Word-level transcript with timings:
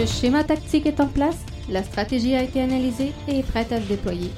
Le 0.00 0.06
schéma 0.06 0.44
tactique 0.44 0.86
est 0.86 0.98
en 0.98 1.08
place, 1.08 1.36
la 1.68 1.82
stratégie 1.82 2.34
a 2.34 2.42
été 2.42 2.62
analysée 2.62 3.12
et 3.28 3.40
est 3.40 3.42
prête 3.42 3.70
à 3.70 3.78
se 3.78 3.86
déployer. 3.86 4.30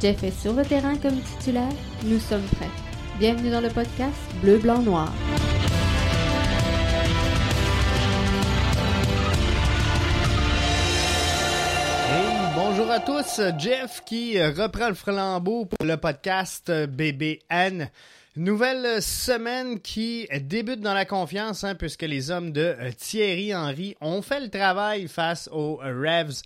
Jeff 0.00 0.24
est 0.24 0.30
sur 0.30 0.54
le 0.54 0.64
terrain 0.64 0.96
comme 0.96 1.20
titulaire, 1.20 1.68
nous 2.04 2.18
sommes 2.18 2.46
prêts. 2.56 2.70
Bienvenue 3.18 3.50
dans 3.50 3.60
le 3.60 3.68
podcast 3.68 4.16
Bleu, 4.40 4.56
Blanc, 4.56 4.80
Noir. 4.80 5.12
bonjour 12.56 12.90
à 12.90 13.00
tous, 13.00 13.42
Jeff 13.58 14.02
qui 14.06 14.42
reprend 14.42 14.88
le 14.88 14.94
flambeau 14.94 15.66
pour 15.66 15.86
le 15.86 15.98
podcast 15.98 16.72
BBN. 16.72 17.90
Nouvelle 18.36 19.00
semaine 19.00 19.78
qui 19.78 20.26
débute 20.40 20.80
dans 20.80 20.92
la 20.92 21.04
confiance, 21.04 21.62
hein, 21.62 21.76
puisque 21.76 22.02
les 22.02 22.32
hommes 22.32 22.50
de 22.50 22.74
Thierry 22.98 23.54
Henry 23.54 23.96
ont 24.00 24.22
fait 24.22 24.40
le 24.40 24.50
travail 24.50 25.06
face 25.06 25.48
aux 25.52 25.76
Revs 25.76 26.42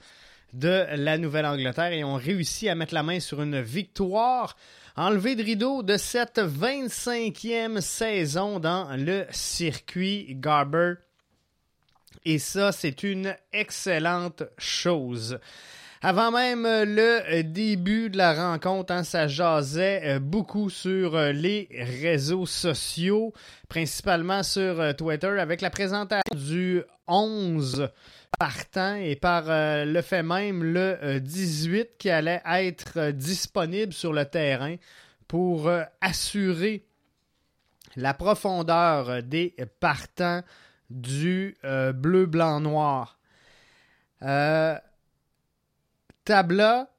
de 0.53 0.85
la 0.97 1.17
Nouvelle-Angleterre 1.17 1.95
et 1.95 2.05
ont 2.05 2.17
réussi 2.17 2.69
à 2.69 2.75
mettre 2.75 2.93
la 2.93 3.03
main 3.03 3.21
sur 3.21 3.41
une 3.41 3.63
victoire 3.63 4.55
enlevée 4.97 5.35
de 5.35 5.43
rideau 5.43 5.83
de 5.83 5.97
cette 5.97 6.39
25e 6.39 7.81
saison 7.81 8.61
dans 8.61 8.95
le 8.95 9.25
circuit 9.31 10.27
Garber. 10.35 10.97
Et 12.27 12.39
ça, 12.39 12.71
c'est 12.71 13.03
une 13.03 13.35
excellente 13.51 14.43
chose. 14.59 15.39
Avant 16.01 16.31
même 16.31 16.65
euh, 16.65 16.85
le 16.85 17.39
euh, 17.39 17.43
début 17.43 18.09
de 18.09 18.17
la 18.17 18.33
rencontre, 18.33 18.93
hein, 18.93 19.03
ça 19.03 19.27
jasait 19.27 20.03
euh, 20.05 20.19
beaucoup 20.21 20.71
sur 20.71 21.19
les 21.19 21.69
réseaux 21.73 22.47
sociaux, 22.47 23.33
principalement 23.69 24.45
sur 24.45 24.95
Twitter, 24.95 25.41
avec 25.41 25.61
la 25.61 25.71
présentation 25.71 26.23
du 26.37 26.83
11 27.09 27.89
partant 28.39 28.95
et 28.95 29.17
par 29.17 29.45
le 29.49 30.01
fait 30.03 30.23
même 30.23 30.63
le 30.63 31.19
18 31.19 31.97
qui 31.99 32.11
allait 32.11 32.43
être 32.47 33.11
disponible 33.11 33.93
sur 33.93 34.13
le 34.13 34.25
terrain 34.27 34.77
pour 35.27 35.71
assurer 36.01 36.85
la 37.97 38.15
profondeur 38.15 39.23
des 39.25 39.57
partants 39.81 40.43
du 40.91 41.57
bleu, 41.95 42.27
blanc, 42.27 42.61
noir. 42.61 43.19
Tabla, 46.29 46.91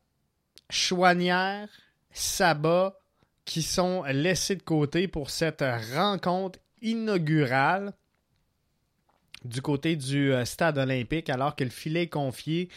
Chouanière, 0.72 1.70
Saba 2.12 3.00
qui 3.46 3.62
sont 3.62 4.02
laissés 4.06 4.56
de 4.56 4.64
côté 4.64 5.08
pour 5.08 5.30
cette 5.30 5.64
rencontre 5.94 6.58
inaugurale 6.82 7.94
du 9.46 9.62
côté 9.62 9.96
du 9.96 10.34
euh, 10.34 10.46
stade 10.46 10.80
olympique 10.80 11.30
alors 11.30 11.56
que 11.56 11.64
le 11.64 11.70
filet 11.70 12.04
est 12.04 12.08
confié 12.08 12.70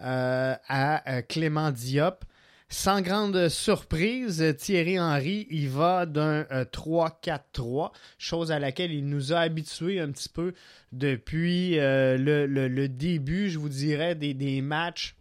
euh, 0.00 0.56
à 0.66 1.08
euh, 1.08 1.22
Clément 1.22 1.70
Diop. 1.70 2.24
Sans 2.68 3.02
grande 3.02 3.48
surprise, 3.48 4.56
Thierry 4.58 4.98
Henry, 4.98 5.46
il 5.48 5.68
va 5.68 6.06
d'un 6.06 6.42
3-4-3, 6.42 7.92
chose 8.18 8.50
à 8.50 8.58
laquelle 8.58 8.92
il 8.92 9.06
nous 9.06 9.32
a 9.32 9.38
habitués 9.38 10.00
un 10.00 10.10
petit 10.10 10.28
peu 10.28 10.54
depuis 10.90 11.76
le, 11.76 12.86
début, 12.86 13.50
je 13.50 13.58
vous 13.58 13.68
dirais, 13.68 14.14
des 14.14 14.60
matchs 14.60 15.16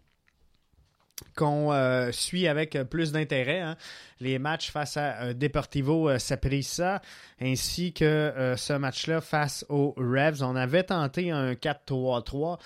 qu'on 1.35 1.71
euh, 1.71 2.11
suit 2.11 2.47
avec 2.47 2.77
plus 2.89 3.11
d'intérêt. 3.11 3.61
Hein. 3.61 3.77
Les 4.19 4.39
matchs 4.39 4.71
face 4.71 4.97
à 4.97 5.21
euh, 5.21 5.33
Deportivo 5.33 6.09
euh, 6.09 6.19
Saprissa 6.19 7.01
ainsi 7.41 7.93
que 7.93 8.53
ce 8.57 8.73
match-là 8.73 9.21
face 9.21 9.65
aux 9.69 9.93
Revs. 9.97 10.43
On 10.43 10.55
avait 10.55 10.83
tenté 10.83 11.31
un 11.31 11.53
4-3-3 11.53 12.59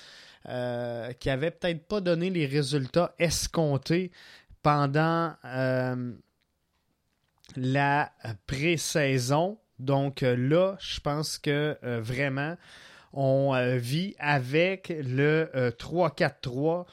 qui 1.19 1.30
avait 1.30 1.52
peut-être 1.52 1.88
pas 1.88 2.02
donné 2.02 2.30
les 2.31 2.47
résultats 2.47 3.13
escomptés 3.19 4.12
pendant 4.63 5.36
la 7.56 8.12
pré-saison. 8.47 9.59
Donc 9.78 10.22
là, 10.22 10.75
je 10.80 11.00
pense 11.00 11.38
que 11.38 11.78
vraiment, 12.00 12.58
on 13.13 13.53
vit 13.78 14.16
avec 14.18 14.90
le 14.90 15.52
3-4-3 15.53 16.86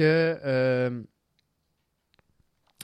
euh, 0.00 1.02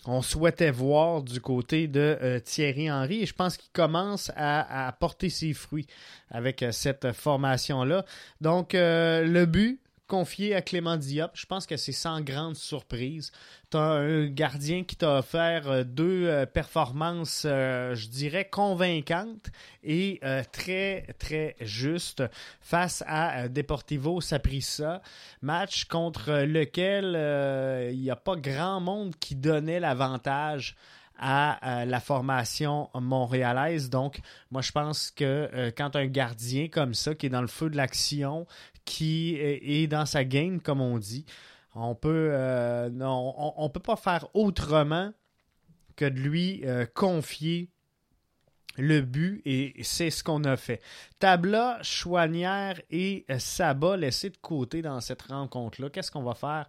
on 0.06 0.22
souhaitait 0.22 0.70
voir 0.70 1.22
du 1.22 1.40
côté 1.40 1.88
de 1.88 2.18
euh, 2.22 2.40
Thierry 2.40 2.90
Henry 2.90 3.22
et 3.22 3.26
je 3.26 3.34
pense 3.34 3.56
qu'il 3.56 3.70
commence 3.72 4.32
à, 4.36 4.94
porter 4.98 5.30
ses 5.30 5.52
fruits 5.52 5.86
avec 6.30 6.62
euh, 6.62 6.72
cette 6.72 7.12
formation-là. 7.12 8.04
Donc, 8.40 8.72
le 8.72 9.44
but, 9.44 9.81
confié 10.12 10.54
à 10.54 10.60
Clément 10.60 10.98
Diop. 10.98 11.30
Je 11.32 11.46
pense 11.46 11.66
que 11.66 11.78
c'est 11.78 11.90
sans 11.90 12.20
grande 12.20 12.54
surprise. 12.54 13.32
Tu 13.70 13.78
as 13.78 13.92
un 13.92 14.26
gardien 14.26 14.84
qui 14.84 14.94
t'a 14.94 15.20
offert 15.20 15.70
euh, 15.70 15.84
deux 15.84 16.26
euh, 16.26 16.44
performances, 16.44 17.44
euh, 17.46 17.94
je 17.94 18.08
dirais, 18.08 18.44
convaincantes 18.44 19.48
et 19.82 20.20
très, 20.52 21.06
très 21.18 21.56
justes 21.62 22.22
face 22.60 23.02
à 23.06 23.48
Deportivo 23.48 24.20
Saprissa. 24.20 25.00
Match 25.40 25.86
contre 25.86 26.42
lequel 26.42 27.90
il 27.90 27.98
n'y 27.98 28.10
a 28.10 28.16
pas 28.16 28.36
grand 28.36 28.80
monde 28.80 29.16
qui 29.18 29.34
donnait 29.34 29.80
l'avantage 29.80 30.76
à 31.18 31.84
la 31.84 32.00
formation 32.00 32.90
montréalaise. 32.94 33.90
Donc, 33.90 34.20
moi, 34.50 34.60
je 34.60 34.72
pense 34.72 35.10
que 35.10 35.72
quand 35.76 35.96
un 35.96 36.06
gardien 36.06 36.68
comme 36.68 36.94
ça, 36.94 37.14
qui 37.14 37.26
est 37.26 37.30
dans 37.30 37.40
le 37.40 37.48
feu 37.48 37.70
de 37.70 37.76
l'action, 37.76 38.46
qui 38.84 39.36
est 39.36 39.86
dans 39.86 40.06
sa 40.06 40.24
game, 40.24 40.60
comme 40.60 40.80
on 40.80 40.98
dit. 40.98 41.24
On 41.74 41.94
peut, 41.94 42.30
euh, 42.32 42.90
on, 43.00 43.70
peut 43.70 43.80
pas 43.80 43.96
faire 43.96 44.28
autrement 44.34 45.12
que 45.96 46.04
de 46.04 46.18
lui 46.18 46.62
euh, 46.64 46.84
confier 46.94 47.70
le 48.76 49.00
but 49.00 49.42
et 49.44 49.74
c'est 49.82 50.10
ce 50.10 50.22
qu'on 50.22 50.44
a 50.44 50.56
fait. 50.56 50.82
Tabla, 51.18 51.78
Chouanière 51.82 52.80
et 52.90 53.24
Saba 53.38 53.96
laissés 53.96 54.30
de 54.30 54.36
côté 54.36 54.82
dans 54.82 55.00
cette 55.00 55.22
rencontre-là. 55.22 55.90
Qu'est-ce 55.90 56.10
qu'on 56.10 56.22
va 56.22 56.34
faire 56.34 56.66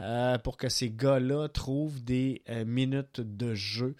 euh, 0.00 0.38
pour 0.38 0.56
que 0.56 0.68
ces 0.68 0.90
gars-là 0.90 1.48
trouvent 1.48 2.02
des 2.02 2.42
minutes 2.66 3.20
de 3.20 3.54
jeu? 3.54 3.96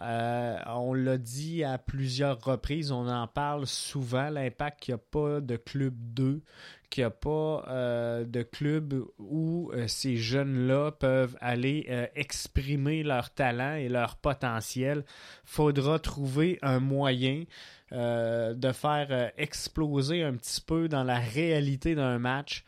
Euh, 0.00 0.58
on 0.66 0.92
l'a 0.92 1.18
dit 1.18 1.62
à 1.62 1.78
plusieurs 1.78 2.42
reprises, 2.42 2.90
on 2.90 3.08
en 3.08 3.26
parle 3.28 3.66
souvent, 3.66 4.28
l'impact 4.28 4.80
qu'il 4.80 4.94
n'y 4.94 5.00
a 5.00 5.04
pas 5.10 5.40
de 5.40 5.56
club 5.56 5.94
2, 5.96 6.42
qu'il 6.90 7.02
n'y 7.02 7.06
a 7.06 7.10
pas 7.10 7.64
euh, 7.68 8.24
de 8.24 8.42
club 8.42 9.04
où 9.18 9.70
euh, 9.72 9.86
ces 9.86 10.16
jeunes-là 10.16 10.92
peuvent 10.92 11.36
aller 11.40 11.86
exprimer 12.16 13.02
leur 13.02 13.30
talent 13.30 13.76
et 13.76 13.88
leur 13.88 14.16
potentiel. 14.16 15.04
faudra 15.44 15.98
trouver 15.98 16.58
un 16.62 16.80
moyen 16.80 17.44
de 17.92 18.72
faire 18.72 19.30
exploser 19.36 20.24
un 20.24 20.34
petit 20.34 20.60
peu 20.60 20.88
dans 20.88 21.04
la 21.04 21.18
réalité 21.18 21.94
d'un 21.94 22.18
match 22.18 22.64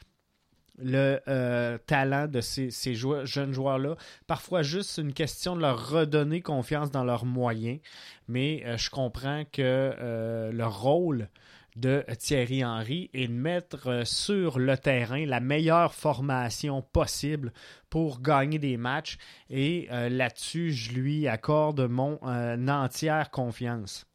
le 0.79 1.21
euh, 1.29 1.79
talent 1.87 2.27
de 2.27 2.41
ces, 2.41 2.71
jeunes 2.95 3.53
joueurs-là. 3.53 3.97
Parfois 4.27 4.63
juste 4.63 4.99
une 4.99 5.13
question 5.13 5.57
de 5.57 5.63
leur 5.63 5.91
redonner 5.91 6.41
confiance 6.41 6.91
dans 6.91 7.05
leurs 7.05 7.25
moyens. 7.25 7.81
Mais 8.29 8.63
euh, 8.67 8.77
je 8.77 8.91
comprends 8.91 9.45
que 9.45 9.63
euh, 9.63 10.53
le 10.53 10.67
rôle 10.67 11.29
de 11.77 12.05
Thierry 12.19 12.65
Henry 12.65 13.11
est 13.13 13.29
de 13.29 13.33
mettre 13.33 14.07
sur 14.07 14.59
le 14.59 14.79
terrain 14.79 15.27
la 15.27 15.41
meilleure 15.41 15.93
formation 15.93 16.81
possible 16.81 17.53
pour 17.91 18.23
gagner 18.23 18.59
des 18.59 18.79
matchs. 18.79 19.19
Et 19.51 19.87
là-dessus, 19.91 20.73
je 20.73 20.93
lui 20.93 21.29
accorde 21.29 21.83
mon 21.83 22.19
entière 22.23 23.31
confiance. 23.31 24.07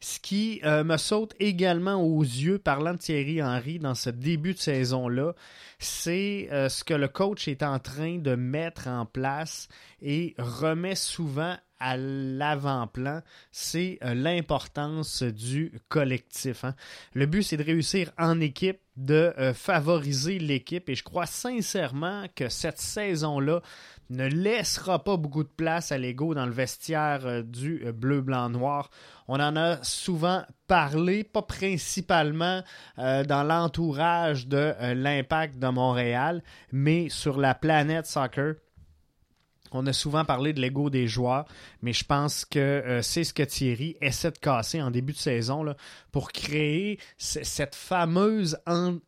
Ce 0.00 0.18
qui 0.20 0.60
euh, 0.64 0.84
me 0.84 0.96
saute 0.96 1.34
également 1.40 2.02
aux 2.02 2.22
yeux, 2.22 2.58
parlant 2.58 2.94
de 2.94 2.98
Thierry 2.98 3.42
Henry 3.42 3.78
dans 3.78 3.94
ce 3.94 4.10
début 4.10 4.54
de 4.54 4.58
saison-là, 4.58 5.34
c'est 5.78 6.48
euh, 6.52 6.68
ce 6.68 6.84
que 6.84 6.94
le 6.94 7.08
coach 7.08 7.48
est 7.48 7.62
en 7.62 7.78
train 7.78 8.18
de 8.18 8.34
mettre 8.34 8.88
en 8.88 9.06
place 9.06 9.68
et 10.02 10.34
remet 10.38 10.94
souvent 10.94 11.56
à 11.80 11.96
l'avant-plan, 11.96 13.22
c'est 13.52 13.98
euh, 14.02 14.12
l'importance 14.12 15.22
du 15.22 15.72
collectif. 15.88 16.64
Hein. 16.64 16.74
Le 17.14 17.26
but, 17.26 17.44
c'est 17.44 17.56
de 17.56 17.62
réussir 17.62 18.10
en 18.18 18.40
équipe, 18.40 18.80
de 18.96 19.32
favoriser 19.54 20.40
l'équipe, 20.40 20.88
et 20.88 20.96
je 20.96 21.04
crois 21.04 21.26
sincèrement 21.26 22.26
que 22.34 22.48
cette 22.48 22.80
saison-là 22.80 23.62
ne 24.10 24.26
laissera 24.26 25.02
pas 25.04 25.16
beaucoup 25.16 25.42
de 25.42 25.48
place 25.48 25.92
à 25.92 25.98
l'ego 25.98 26.34
dans 26.34 26.46
le 26.46 26.52
vestiaire 26.52 27.44
du 27.44 27.84
bleu, 27.92 28.20
blanc, 28.20 28.48
noir. 28.48 28.90
On 29.28 29.40
en 29.40 29.56
a 29.56 29.82
souvent 29.82 30.42
parlé, 30.66 31.24
pas 31.24 31.42
principalement 31.42 32.62
euh, 32.98 33.24
dans 33.24 33.42
l'entourage 33.42 34.46
de 34.46 34.74
euh, 34.80 34.94
l'impact 34.94 35.58
de 35.58 35.68
Montréal, 35.68 36.42
mais 36.72 37.08
sur 37.08 37.38
la 37.38 37.54
planète 37.54 38.06
soccer. 38.06 38.54
On 39.72 39.86
a 39.86 39.92
souvent 39.92 40.24
parlé 40.24 40.52
de 40.52 40.60
l'ego 40.60 40.90
des 40.90 41.06
joueurs, 41.06 41.44
mais 41.82 41.92
je 41.92 42.04
pense 42.04 42.44
que 42.44 42.58
euh, 42.58 43.02
c'est 43.02 43.24
ce 43.24 43.34
que 43.34 43.42
Thierry 43.42 43.96
essaie 44.00 44.30
de 44.30 44.38
casser 44.38 44.80
en 44.80 44.90
début 44.90 45.12
de 45.12 45.18
saison 45.18 45.64
pour 46.12 46.32
créer 46.32 46.98
cette 47.18 47.74
fameuse 47.74 48.58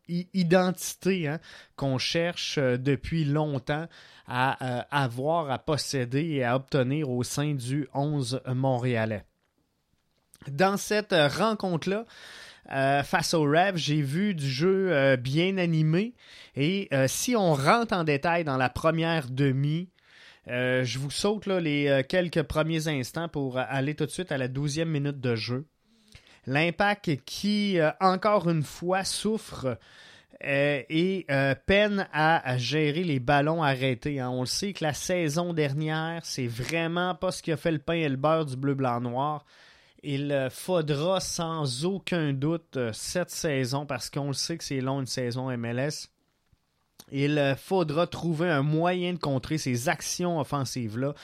identité 0.08 1.28
hein, 1.28 1.40
qu'on 1.76 1.98
cherche 1.98 2.58
euh, 2.58 2.76
depuis 2.76 3.24
longtemps 3.24 3.86
à 4.26 4.64
euh, 4.64 4.82
avoir, 4.90 5.50
à 5.50 5.58
posséder 5.58 6.24
et 6.24 6.44
à 6.44 6.56
obtenir 6.56 7.10
au 7.10 7.22
sein 7.22 7.54
du 7.54 7.88
11 7.94 8.42
montréalais. 8.54 9.24
Dans 10.48 10.76
cette 10.76 11.12
rencontre-là, 11.12 12.04
face 13.02 13.34
au 13.34 13.42
Rev, 13.42 13.76
j'ai 13.76 14.00
vu 14.00 14.34
du 14.34 14.48
jeu 14.48 15.16
bien 15.16 15.58
animé. 15.58 16.14
Et 16.54 16.88
si 17.08 17.36
on 17.36 17.52
rentre 17.52 17.92
en 17.92 18.04
détail 18.04 18.44
dans 18.44 18.56
la 18.56 18.70
première 18.70 19.28
demi, 19.28 19.90
euh, 20.50 20.85
je 20.85 20.99
vous 20.99 21.11
saute 21.11 21.47
les 21.47 21.87
euh, 21.87 22.02
quelques 22.02 22.43
premiers 22.43 22.88
instants 22.88 23.29
pour 23.29 23.56
aller 23.56 23.94
tout 23.94 24.05
de 24.06 24.11
suite 24.11 24.32
à 24.32 24.38
la 24.38 24.49
douzième 24.49 24.88
minute 24.88 25.20
de 25.20 25.37
jeu. 25.37 25.67
L'impact 26.47 27.25
qui, 27.25 27.79
euh, 27.79 27.91
encore 28.00 28.49
une 28.50 28.64
fois, 28.64 29.05
souffre 29.05 29.79
et 30.43 31.26
peine 31.67 32.08
à, 32.14 32.56
gérer 32.56 33.05
les 33.05 33.20
ballons 33.20 33.62
arrêtés. 33.62 34.20
Hein. 34.20 34.31
On 34.31 34.41
le 34.41 34.47
sait 34.47 34.73
que 34.73 34.82
la 34.82 34.94
saison 34.94 35.52
dernière, 35.52 36.25
c'est 36.25 36.47
vraiment 36.47 37.14
pas 37.14 37.31
ce 37.31 37.43
qui 37.43 37.52
a 37.52 37.58
fait 37.58 37.70
le 37.70 37.79
pain 37.79 37.93
et 37.93 38.08
le 38.08 38.17
beurre 38.17 38.47
du 38.47 38.56
bleu-blanc-noir. 38.56 39.44
Il 40.02 40.49
faudra 40.50 41.20
sans 41.20 41.85
aucun 41.85 42.32
doute 42.32 42.79
cette 42.94 43.29
saison, 43.29 43.85
parce 43.85 44.08
qu'on 44.08 44.29
le 44.29 44.32
sait 44.32 44.56
que 44.56 44.64
c'est 44.64 44.81
long 44.81 45.00
une 45.00 45.06
saison 45.06 45.55
MLS, 45.58 46.08
il 47.12 47.38
euh, 47.38 47.56
faudra 47.56 48.06
trouver 48.06 48.48
un 48.48 48.62
moyen 48.62 49.14
de 49.14 49.18
contrer 49.18 49.58
ces 49.58 49.88
actions 49.88 50.38
offensives-là 50.40 51.14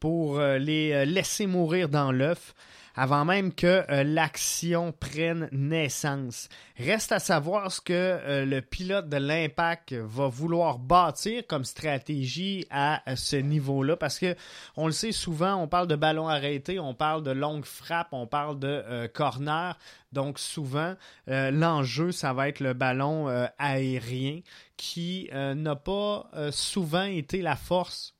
pour 0.00 0.38
euh, 0.38 0.58
les 0.58 0.92
euh, 0.92 1.04
laisser 1.04 1.46
mourir 1.46 1.88
dans 1.88 2.12
l'œuf 2.12 2.54
avant 2.98 3.26
même 3.26 3.52
que 3.52 3.84
l'action 4.04 4.90
prenne 4.90 5.50
naissance. 5.52 6.48
Reste 6.78 7.12
à 7.12 7.18
savoir 7.18 7.70
ce 7.70 7.82
que 7.82 8.44
le 8.46 8.60
pilote 8.60 9.10
de 9.10 9.18
l'impact 9.18 9.92
va 9.92 10.28
vouloir 10.28 10.78
bâtir 10.78 11.46
comme 11.46 11.66
stratégie 11.66 12.66
à 12.70 13.02
ce 13.14 13.36
niveau-là, 13.36 13.98
parce 13.98 14.18
que 14.18 14.34
on 14.76 14.86
le 14.86 14.92
sait 14.92 15.12
souvent, 15.12 15.56
on 15.56 15.68
parle 15.68 15.88
de 15.88 15.94
ballon 15.94 16.26
arrêté, 16.26 16.80
on 16.80 16.94
parle 16.94 17.22
de 17.22 17.32
longue 17.32 17.66
frappe, 17.66 18.08
on 18.12 18.26
parle 18.26 18.58
de 18.58 19.06
corner. 19.08 19.78
Donc 20.12 20.38
souvent, 20.38 20.94
l'enjeu, 21.26 22.12
ça 22.12 22.32
va 22.32 22.48
être 22.48 22.60
le 22.60 22.72
ballon 22.72 23.28
aérien 23.58 24.40
qui 24.76 25.28
euh, 25.32 25.54
n'a 25.54 25.76
pas 25.76 26.28
euh, 26.34 26.50
souvent 26.52 27.04
été 27.04 27.42
la 27.42 27.56
force 27.56 28.14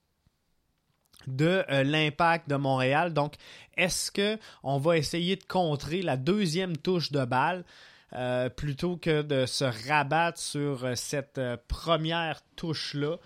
de 1.26 1.64
euh, 1.70 1.82
l'impact 1.82 2.48
de 2.48 2.56
Montréal. 2.56 3.12
Donc, 3.12 3.34
est-ce 3.76 4.10
que 4.10 4.38
on 4.62 4.78
va 4.78 4.96
essayer 4.96 5.36
de 5.36 5.44
contrer 5.44 6.02
la 6.02 6.16
deuxième 6.16 6.76
touche 6.76 7.12
de 7.12 7.24
balle 7.24 7.64
plutôt 8.56 8.96
que 8.96 9.20
de 9.20 9.44
se 9.44 9.64
rabattre 9.88 10.38
sur 10.38 10.96
cette 10.96 11.40
première 11.68 12.40
touche-là? 12.54 13.16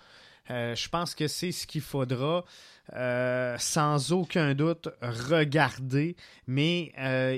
je 0.49 0.89
pense 0.89 1.15
que 1.15 1.27
c'est 1.29 1.53
ce 1.53 1.65
qu'il 1.65 1.81
faudra 1.81 2.43
sans 2.91 4.11
aucun 4.11 4.53
doute 4.53 4.89
regarder, 5.01 6.17
mais 6.47 6.91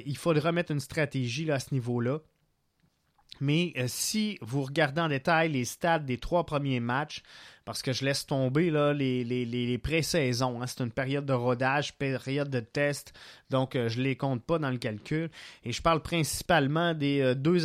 il 0.07 0.17
faudra 0.17 0.51
mettre 0.51 0.71
une 0.71 0.79
stratégie 0.79 1.51
à 1.51 1.59
ce 1.59 1.75
niveau-là. 1.75 2.21
Mais 3.39 3.73
euh, 3.77 3.85
si 3.87 4.37
vous 4.41 4.63
regardez 4.63 5.01
en 5.01 5.09
détail 5.09 5.51
les 5.51 5.65
stats 5.65 5.99
des 5.99 6.17
trois 6.17 6.45
premiers 6.45 6.79
matchs, 6.79 7.23
parce 7.65 7.81
que 7.81 7.93
je 7.93 8.03
laisse 8.03 8.25
tomber 8.25 8.69
là, 8.69 8.93
les, 8.93 9.23
les, 9.23 9.45
les 9.45 9.77
pré-saisons, 9.77 10.61
hein, 10.61 10.67
c'est 10.67 10.83
une 10.83 10.91
période 10.91 11.25
de 11.25 11.33
rodage, 11.33 11.93
période 11.93 12.49
de 12.49 12.59
test, 12.59 13.13
donc 13.49 13.75
euh, 13.75 13.87
je 13.89 13.99
ne 13.99 14.03
les 14.03 14.15
compte 14.15 14.43
pas 14.43 14.59
dans 14.59 14.69
le 14.69 14.77
calcul. 14.77 15.29
Et 15.63 15.71
je 15.71 15.81
parle 15.81 16.01
principalement 16.01 16.93
des, 16.93 17.21
euh, 17.21 17.35
deux, 17.35 17.63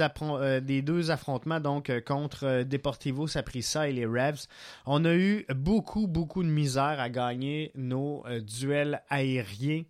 des 0.60 0.82
deux 0.82 1.10
affrontements 1.10 1.60
donc 1.60 1.92
contre 2.04 2.62
Deportivo 2.62 3.26
Saprissa 3.26 3.88
et 3.88 3.92
les 3.92 4.06
Revs. 4.06 4.46
On 4.86 5.04
a 5.04 5.14
eu 5.14 5.44
beaucoup, 5.54 6.06
beaucoup 6.06 6.42
de 6.42 6.48
misère 6.48 7.00
à 7.00 7.10
gagner 7.10 7.72
nos 7.74 8.24
duels 8.40 9.02
aériens 9.10 9.82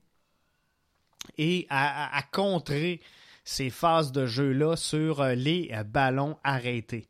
et 1.36 1.66
à 1.69 2.22
contrer 2.32 3.00
ces 3.48 3.70
phases 3.70 4.12
de 4.12 4.26
jeu-là 4.26 4.76
sur 4.76 5.22
euh, 5.22 5.34
les 5.34 5.70
euh, 5.72 5.82
ballons 5.82 6.36
arrêtés. 6.44 7.08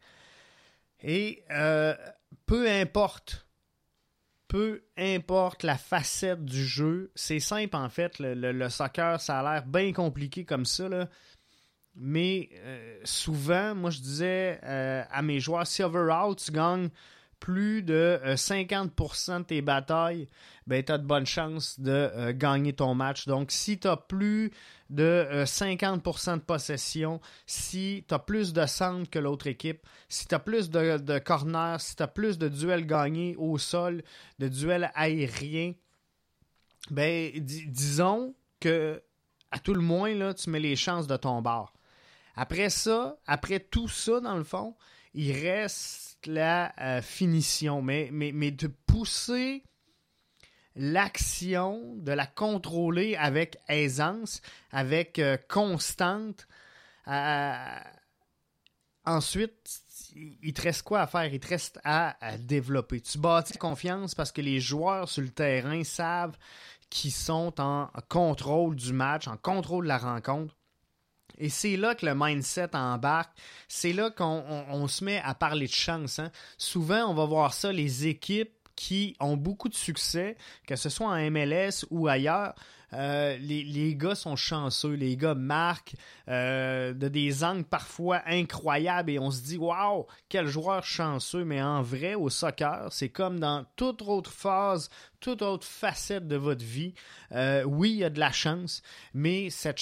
Et 1.02 1.43
euh, 1.50 1.96
peu 2.46 2.70
importe, 2.70 3.49
peu 4.46 4.85
importe 4.96 5.64
la 5.64 5.76
facette 5.76 6.44
du 6.44 6.64
jeu, 6.64 7.11
c'est 7.17 7.40
simple 7.40 7.75
en 7.75 7.88
fait, 7.88 8.20
le, 8.20 8.69
soccer, 8.69 9.20
ça 9.20 9.40
a 9.40 9.43
l'air 9.43 9.67
bien 9.67 9.93
compliqué 9.93 10.44
comme 10.44 10.64
ça, 10.64 10.88
mais 11.96 12.50
souvent, 13.05 13.75
moi 13.75 13.91
je 13.91 14.00
disais 14.00 14.61
à 14.62 15.23
mes 15.23 15.41
joueurs, 15.41 15.67
si 15.67 15.82
overall 15.82 16.34
tu 16.34 16.50
plus 17.40 17.82
de 17.82 18.20
50% 18.25 19.38
de 19.38 19.43
tes 19.44 19.62
batailles, 19.62 20.29
ben, 20.67 20.82
tu 20.82 20.93
as 20.93 20.99
de 20.99 21.06
bonnes 21.06 21.26
chances 21.26 21.81
de 21.81 22.32
gagner 22.32 22.73
ton 22.73 22.94
match. 22.94 23.26
Donc, 23.26 23.50
si 23.50 23.79
tu 23.79 23.88
as 23.88 23.96
plus 23.96 24.50
de 24.90 25.26
50% 25.44 26.31
euh, 26.31 26.37
de 26.37 26.40
possession, 26.40 27.20
si 27.46 28.05
tu 28.08 28.14
as 28.14 28.19
plus 28.19 28.52
de 28.52 28.67
centre 28.67 29.08
que 29.11 29.19
l'autre 29.19 29.46
équipe, 29.46 29.87
si 30.08 30.26
tu 30.26 30.35
as 30.35 30.38
plus 30.38 30.70
de, 30.70 30.99
de 30.99 31.19
corners, 31.19 31.76
si 31.81 31.96
tu 31.96 32.02
as 32.02 32.08
plus 32.08 32.38
de 32.38 32.49
duels 32.49 32.87
gagnés 32.87 33.35
au 33.37 33.58
sol, 33.58 34.02
de 34.38 34.49
duels 34.49 34.91
aériens, 34.94 35.75
ben 36.91 37.31
disons 37.37 38.34
que 38.61 39.02
à 39.50 39.58
tout 39.58 39.75
le 39.75 39.81
moins, 39.81 40.14
là, 40.14 40.34
tu 40.34 40.50
mets 40.50 40.61
les 40.61 40.76
chances 40.76 41.06
de 41.06 41.17
ton 41.17 41.41
bord. 41.41 41.73
Après 42.37 42.70
ça, 42.70 43.17
après 43.26 43.61
tout 43.61 43.88
ça, 43.88 44.20
dans 44.20 44.37
le 44.37 44.44
fond, 44.44 44.76
il 45.14 45.32
reste 45.32 46.07
la 46.26 46.73
euh, 46.81 47.03
finition. 47.03 47.82
Mais, 47.82 48.11
de 48.11 48.67
pousser 48.87 49.62
l'action, 50.75 51.97
de 51.97 52.12
la 52.12 52.26
contrôler 52.26 53.17
avec 53.17 53.59
aisance, 53.69 54.41
avec 54.70 55.19
euh, 55.19 55.37
constante. 55.49 56.47
Euh, 57.09 57.79
ensuite, 59.05 59.82
il 60.15 60.53
te 60.53 60.62
reste 60.62 60.82
quoi 60.82 61.00
à 61.00 61.06
faire? 61.06 61.32
Il 61.32 61.41
te 61.41 61.49
reste 61.49 61.81
à, 61.85 62.17
développer. 62.38 63.00
Tu 63.00 63.19
bâtis 63.19 63.59
confiance 63.59 64.15
parce 64.15 64.32
que 64.32 64.41
les 64.41 64.61
joueurs 64.61 65.09
sur 65.09 65.23
le 65.23 65.31
terrain 65.31 65.82
savent 65.84 66.37
qu'ils 66.91 67.13
sont 67.13 67.60
en 67.60 67.91
contrôle 68.08 68.77
du 68.77 68.93
match, 68.93 69.29
en 69.29 69.37
contrôle 69.37 69.84
de 69.84 69.89
la 69.89 69.98
rencontre. 69.98 70.57
Et 71.39 71.49
c'est 71.49 71.77
là 71.77 71.95
que 71.95 72.05
le 72.05 72.15
mindset 72.15 72.75
embarque. 72.75 73.33
C'est 73.69 73.93
là 73.93 74.11
qu'on 74.11 74.89
se 74.89 75.05
met 75.05 75.21
à 75.25 75.35
parler 75.35 75.67
de 75.67 75.73
chance. 75.73 76.19
Hein. 76.19 76.31
Souvent, 76.59 77.07
on 77.07 77.15
va 77.15 77.25
voir 77.25 77.55
ça, 77.55 77.73
les 77.73 78.07
équipes 78.07 78.53
qui 78.79 79.17
ont 79.19 79.37
beaucoup 79.37 79.69
de 79.69 79.75
succès, 79.75 80.37
que 80.67 80.77
ce 80.77 80.89
soit 80.89 81.09
en 81.09 81.31
MLS 81.31 81.85
ou 81.91 82.07
ailleurs. 82.07 82.55
Euh, 82.95 83.37
les, 83.39 83.95
gars 83.97 84.15
sont 84.15 84.37
chanceux, 84.37 84.95
les 84.95 85.17
gars 85.17 85.35
marquent 85.35 85.95
euh, 86.29 86.95
de 86.95 87.09
des 87.09 87.45
angles 87.45 87.65
parfois 87.65 88.23
incroyables 88.27 89.11
et 89.11 89.19
on 89.19 89.31
se 89.31 89.43
dit 89.43 89.59
waouh, 89.59 90.07
quel 90.29 90.47
joueur 90.47 90.85
chanceux. 90.85 91.45
Mais 91.45 91.61
en 91.61 91.83
vrai, 91.83 92.15
au 92.15 92.31
soccer, 92.31 92.89
c'est 92.93 93.11
comme 93.11 93.41
dans 93.41 93.67
toute 93.77 94.01
autre 94.03 94.31
phase, 94.31 94.89
toute 95.21 95.43
autre 95.43 95.67
facette 95.67 96.29
de 96.29 96.37
votre 96.37 96.65
vie. 96.65 96.95
Euh, 97.33 97.65
oui, 97.65 97.91
il 97.91 97.97
y 97.97 98.05
a 98.05 98.11
de 98.11 98.21
la 98.21 98.33
chance, 98.33 98.83
mais 99.13 99.51
cette 99.51 99.81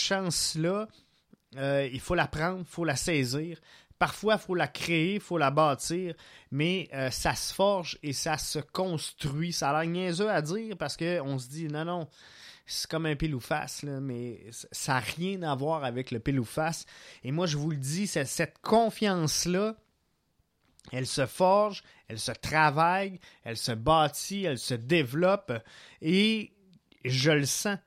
chance-là, 1.57 1.89
il 1.93 2.01
faut 2.01 2.15
la 2.15 2.27
prendre, 2.27 2.61
il 2.61 2.67
faut 2.67 2.85
la 2.85 2.97
saisir. 2.97 3.61
Parfois, 3.99 4.35
il 4.35 4.41
faut 4.41 4.55
la 4.55 4.69
créer, 4.69 5.15
il 5.15 5.21
faut 5.21 5.39
la 5.39 5.51
bâtir, 5.51 6.15
mais 6.51 6.89
euh, 6.93 7.11
ça 7.11 7.35
se 7.35 7.55
forge 7.55 7.99
et 8.03 8.13
ça 8.13 8.37
se 8.37 8.59
construit. 8.59 9.53
Ça 9.53 9.71
a 9.71 9.83
l'air 9.83 9.91
niaiseux 9.91 10.31
à 10.31 10.43
dire 10.43 10.77
parce 10.77 10.97
qu'on 10.97 11.39
se 11.39 11.49
dit, 11.49 11.69
non, 11.69 11.85
non, 11.85 12.09
c'est 12.67 12.91
comme 12.91 13.07
un 13.07 13.17
pile 13.17 13.35
ou 13.35 13.41
mais 14.01 14.45
ça 14.51 14.95
n'a 14.95 14.99
rien 14.99 15.43
à 15.43 15.55
voir 15.55 15.85
avec 15.85 16.11
le 16.11 16.21
pile 16.21 16.41
ou. 16.41 16.85
Et 17.23 17.33
moi, 17.33 17.47
je 17.47 17.57
vous 17.57 17.71
le 17.71 17.77
dis, 17.77 18.07
cette 18.07 18.59
confiance-là, 18.61 19.77
elle 20.93 21.07
se 21.07 21.27
forge, 21.27 21.83
elle 22.09 22.19
se 22.19 22.33
travaille, 22.33 23.19
elle 23.45 23.57
se 23.57 23.73
bâtit, 23.73 24.45
elle 24.45 24.59
se 24.59 24.75
développe 24.75 25.53
et 26.03 26.53
je 27.05 27.31
le 27.31 27.47
sens. 27.47 27.79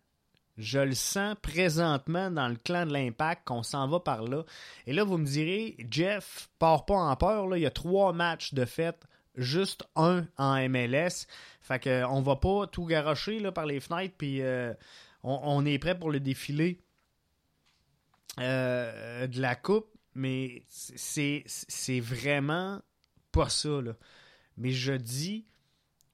Je 0.60 0.80
le 0.80 0.94
sens 0.94 1.38
présentement 1.42 2.30
dans 2.30 2.50
le 2.50 2.58
clan 2.58 2.86
de 2.86 2.92
l'impact 2.92 3.48
qu'on 3.48 3.64
s'en 3.64 3.88
va 3.88 4.02
par 4.02 4.24
là. 4.24 4.44
Et 4.86 4.92
là, 4.92 5.06
vous 5.06 5.18
me 5.18 5.26
direz, 5.26 5.78
Jeff, 5.90 6.50
part 6.60 6.86
pas 6.86 6.96
en 6.96 7.16
peur. 7.16 7.56
Il 7.56 7.62
y 7.62 7.66
a 7.66 7.72
trois 7.72 8.12
matchs 8.12 8.54
de 8.54 8.66
fête, 8.66 9.08
juste 9.36 9.88
un 9.96 10.28
en 10.36 10.56
MLS. 10.68 11.28
Fait 11.62 11.80
que 11.80 12.04
on 12.04 12.22
va 12.22 12.36
pas 12.36 12.68
tout 12.68 12.86
garocher 12.86 13.40
là, 13.40 13.54
par 13.54 13.66
les 13.66 13.80
fenêtres, 13.80 14.16
puis 14.18 14.42
euh, 14.42 14.74
on, 15.24 15.66
est 15.66 15.80
prêt 15.80 15.98
pour 15.98 16.12
le 16.12 16.20
défilé 16.20 16.82
euh, 18.42 19.28
de 19.28 19.40
la 19.40 19.56
coupe. 19.56 19.88
Mais 20.14 20.64
c'est, 20.68 21.44
c'est 21.46 22.02
vraiment 22.02 22.82
pas 23.32 23.48
ça. 23.48 23.80
Mais 24.58 24.72
je 24.72 24.92
dis, 24.92 25.46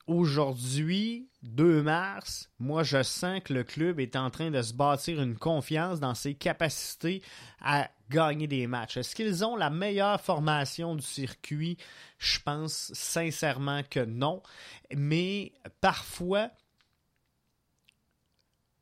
aujourd'hui, 0.08 1.30
2 1.44 1.82
mars, 1.82 2.50
moi 2.60 2.84
je 2.84 3.02
sens 3.04 3.42
que 3.44 3.54
le 3.54 3.64
club 3.64 4.00
est 4.00 4.16
en 4.16 4.30
train 4.30 4.52
de 4.52 4.62
se 4.62 4.74
bâtir 4.74 5.22
une 5.22 5.38
confiance 5.38 6.00
dans 6.00 6.16
ses 6.16 6.36
capacités 6.36 7.22
à 7.62 7.90
gagner 8.10 8.48
des 8.48 8.68
matchs. 8.68 8.98
Est-ce 8.98 9.16
qu'ils 9.16 9.44
ont 9.44 9.56
la 9.56 9.70
meilleure 9.70 10.22
formation 10.22 10.96
du 10.96 11.06
circuit? 11.06 11.78
Je 12.18 12.40
pense 12.40 12.92
sincèrement 12.94 13.82
que 13.90 14.00
non. 14.00 14.42
Mais 14.96 15.54
parfois, 15.82 16.52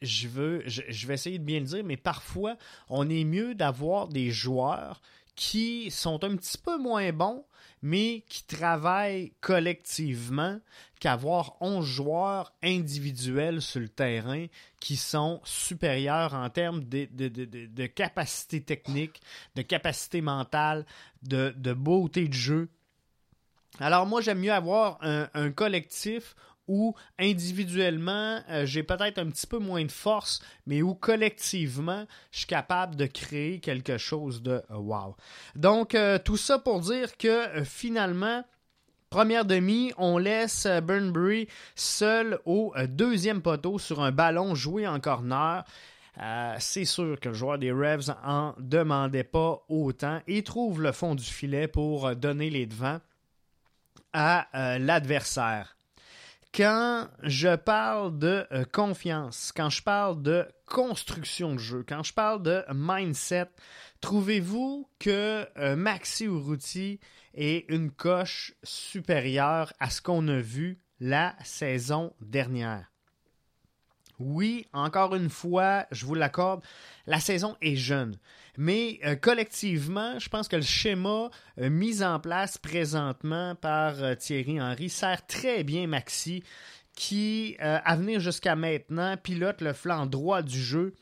je 0.02 0.28
veux, 0.28 0.64
je, 0.68 1.08
vais 1.08 1.14
essayer 1.14 1.40
de 1.40 1.44
bien 1.44 1.60
le 1.60 1.66
dire, 1.66 1.84
mais 1.84 1.98
parfois, 1.98 2.58
on 2.90 3.10
est 3.10 3.24
mieux 3.24 3.56
d'avoir 3.56 4.10
des 4.10 4.32
joueurs 4.32 5.02
qui 5.36 5.90
sont 5.90 6.24
un 6.24 6.36
petit 6.36 6.58
peu 6.58 6.78
moins 6.78 7.12
bons, 7.12 7.46
mais 7.84 8.24
qui 8.30 8.46
travaillent 8.46 9.34
collectivement 9.42 10.60
qu'avoir 11.02 11.58
11 11.60 11.86
joueurs 11.86 12.54
individuels 12.64 13.62
sur 13.62 13.82
le 13.82 13.90
terrain 13.90 14.46
qui 14.80 14.96
sont 14.96 15.42
supérieurs 15.44 16.34
en 16.34 16.50
termes 16.50 16.86
de, 16.86 17.86
capacité 17.88 18.62
technique, 18.62 19.22
de 19.56 19.62
capacité 19.62 20.22
mentale, 20.22 20.86
de, 21.24 21.74
beauté 21.74 22.30
de 22.30 22.34
jeu. 22.34 22.70
Alors 23.80 24.06
moi, 24.06 24.22
j'aime 24.22 24.40
mieux 24.40 24.54
avoir 24.54 25.00
un 25.02 25.52
collectif 25.52 26.36
où 26.68 26.96
individuellement, 27.20 28.40
euh, 28.50 28.66
j'ai 28.66 28.84
peut-être 28.84 29.18
un 29.18 29.30
petit 29.30 29.48
peu 29.48 29.60
moins 29.60 29.84
de 29.84 29.92
force, 29.92 30.42
mais 30.66 30.82
où 30.82 30.94
collectivement, 30.94 32.06
je 32.32 32.40
suis 32.40 32.48
capable 32.48 32.96
de 32.96 33.06
créer 33.06 33.60
quelque 33.60 33.98
chose 33.98 34.42
de 34.42 34.62
euh, 34.72 34.76
wow. 34.76 35.16
Donc, 35.56 35.96
euh, 35.96 36.18
tout 36.18 36.38
ça 36.38 36.60
pour 36.60 36.80
dire 36.80 37.18
que 37.18 37.64
finalement, 37.64 38.44
Première 39.10 39.46
demi, 39.46 39.94
on 40.00 40.18
laisse 40.18 40.66
Burnbury 40.66 41.48
seul 41.76 42.40
au 42.46 42.74
deuxième 42.88 43.44
poteau 43.44 43.78
sur 43.78 44.02
un 44.02 44.12
ballon 44.12 44.56
joué 44.56 44.88
en 44.88 45.00
corner. 45.00 45.64
c'est 46.58 46.86
sûr 46.86 47.20
que 47.20 47.30
le 47.30 47.36
joueur 47.36 47.60
des 47.60 47.72
Revs 47.72 48.12
en 48.26 48.56
demandait 48.58 49.24
pas 49.24 49.64
autant 49.70 50.20
et 50.26 50.42
trouve 50.42 50.82
le 50.82 50.92
fond 50.92 51.14
du 51.14 51.24
filet 51.24 51.68
pour 51.68 52.16
donner 52.16 52.50
les 52.50 52.66
devants 52.66 53.02
à 54.14 54.48
l'adversaire 54.80 55.76
quand 56.54 57.08
je 57.24 57.56
parle 57.56 58.18
de 58.20 58.46
euh, 58.52 58.64
confiance, 58.72 59.52
quand 59.56 59.70
je 59.70 59.82
parle 59.82 60.22
de 60.22 60.48
construction 60.66 61.54
de 61.54 61.60
jeu, 61.60 61.84
quand 61.88 62.04
je 62.04 62.14
parle 62.14 62.44
de 62.44 62.64
mindset, 62.74 63.50
trouvez-vous 64.02 64.88
que 65.00 65.48
euh, 65.58 65.76
Maxi 65.76 66.26
Urruti 66.26 67.00
est 67.34 67.66
une 67.70 67.92
coche 67.92 68.54
supérieure 68.64 69.74
à 69.80 69.90
ce 69.90 70.02
qu'on 70.02 70.28
a 70.28 70.40
vu 70.40 70.80
la 71.00 71.36
saison 71.44 72.14
dernière? 72.22 72.93
Oui, 74.24 74.68
encore 74.74 75.16
une 75.16 75.30
fois, 75.30 75.86
je 75.92 76.06
vous 76.06 76.16
l'accorde, 76.16 76.64
la 77.08 77.20
saison 77.20 77.58
est 77.62 77.76
jeune. 77.76 78.18
Mais 78.58 79.00
euh, 79.04 79.16
collectivement, 79.16 80.20
je 80.20 80.30
pense 80.30 80.48
que 80.48 80.56
le 80.56 80.62
schéma 80.62 81.30
euh, 81.60 81.70
mis 81.70 82.04
en 82.04 82.20
place 82.20 82.58
présentement 82.58 83.56
par 83.56 84.02
euh, 84.02 84.16
Thierry 84.16 84.62
Henry 84.62 84.90
sert 84.90 85.26
très 85.26 85.64
bien 85.64 85.88
Maxi, 85.88 86.44
qui, 86.96 87.58
à 87.60 87.96
venir 87.96 88.20
jusqu'à 88.20 88.56
maintenant, 88.56 89.18
pilote 89.18 89.62
le 89.62 89.74
flanc 89.74 90.06
droit 90.06 90.44
du 90.44 90.62
jeu 90.62 90.94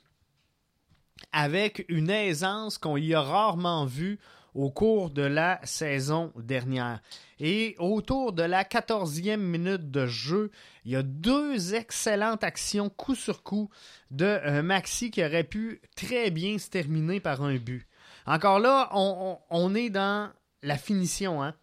avec 1.34 1.84
une 1.90 2.10
aisance 2.10 2.78
qu'on 2.78 2.96
y 2.96 3.14
a 3.14 3.22
rarement 3.22 3.86
vue 3.86 4.18
au 4.54 4.70
cours 4.70 5.10
de 5.10 5.22
la 5.22 5.60
saison 5.64 6.32
dernière. 6.36 7.02
Et 7.40 7.76
autour 7.80 8.34
de 8.34 8.44
la 8.44 8.64
14e 8.64 9.38
minute 9.38 9.92
de 9.92 10.06
jeu, 10.06 10.52
il 10.86 10.92
y 10.92 10.96
a 10.96 11.04
deux 11.04 11.74
excellentes 11.74 12.44
actions 12.44 12.90
coup 12.90 13.16
sur 13.16 13.44
coup 13.44 13.70
de 14.12 14.26
euh, 14.26 14.62
Maxi 14.62 15.10
qui 15.10 15.24
aurait 15.24 15.44
pu 15.44 15.82
très 15.96 16.32
bien 16.32 16.58
se 16.58 16.70
terminer 16.70 17.20
par 17.20 17.42
un 17.42 17.56
but. 17.56 17.88
Encore 18.26 18.60
là, 18.60 18.90
on, 18.94 19.74
est 19.74 19.90
dans 19.90 20.32
la 20.62 20.78
finition. 20.78 21.42
Hein? 21.42 21.56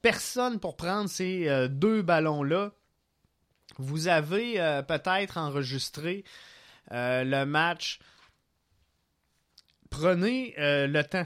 Personne 0.00 0.58
pour 0.58 0.76
prendre 0.76 1.10
ces 1.10 1.48
euh, 1.48 1.68
deux 1.68 2.02
ballons-là. 2.02 2.72
Vous 3.76 4.08
avez 4.08 4.60
euh, 4.60 4.82
peut-être 4.82 5.36
enregistré 5.36 6.24
le 6.90 7.44
match. 7.44 7.98
Prenez 9.90 10.54
le 10.58 11.02
temps 11.02 11.24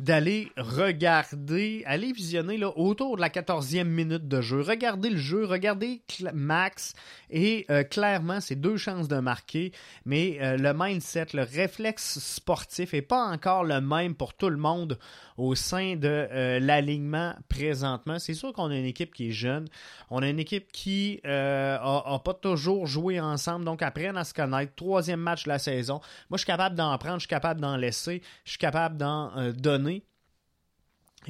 d'aller 0.00 0.50
regarder, 0.56 1.82
aller 1.86 2.12
visionner 2.12 2.56
là, 2.56 2.72
autour 2.76 3.16
de 3.16 3.20
la 3.20 3.28
14e 3.28 3.84
minute 3.84 4.28
de 4.28 4.40
jeu. 4.40 4.62
Regardez 4.62 5.10
le 5.10 5.18
jeu, 5.18 5.44
regardez 5.44 6.00
Max 6.32 6.94
et 7.28 7.66
euh, 7.70 7.84
clairement, 7.84 8.40
c'est 8.40 8.56
deux 8.56 8.76
chances 8.76 9.08
de 9.08 9.18
marquer, 9.18 9.72
mais 10.04 10.38
euh, 10.40 10.56
le 10.56 10.72
mindset, 10.74 11.28
le 11.34 11.42
réflexe 11.42 12.18
sportif 12.18 12.94
est 12.94 13.02
pas 13.02 13.24
encore 13.26 13.64
le 13.64 13.80
même 13.80 14.14
pour 14.14 14.34
tout 14.34 14.48
le 14.48 14.56
monde 14.56 14.98
au 15.36 15.54
sein 15.54 15.96
de 15.96 16.08
euh, 16.08 16.60
l'alignement 16.60 17.34
présentement. 17.48 18.18
C'est 18.18 18.34
sûr 18.34 18.52
qu'on 18.52 18.70
a 18.70 18.76
une 18.76 18.86
équipe 18.86 19.14
qui 19.14 19.28
est 19.28 19.32
jeune, 19.32 19.68
on 20.08 20.22
a 20.22 20.28
une 20.28 20.40
équipe 20.40 20.72
qui 20.72 21.20
a, 21.24 22.20
pas 22.24 22.34
toujours 22.34 22.86
joué 22.86 23.20
ensemble, 23.20 23.64
donc 23.64 23.82
apprennent 23.82 24.16
à 24.16 24.24
se 24.24 24.34
connaître. 24.34 24.74
Troisième 24.74 25.20
match 25.20 25.44
de 25.44 25.50
la 25.50 25.58
saison. 25.58 26.00
Moi, 26.30 26.36
je 26.36 26.38
suis 26.38 26.46
capable 26.46 26.74
d'en 26.74 26.96
prendre, 26.98 27.16
je 27.16 27.20
suis 27.20 27.28
capable 27.28 27.60
d'en 27.60 27.76
laisser, 27.76 28.22
je 28.44 28.50
suis 28.50 28.58
capable 28.58 28.96
d'en 28.96 29.52
donner 29.52 29.89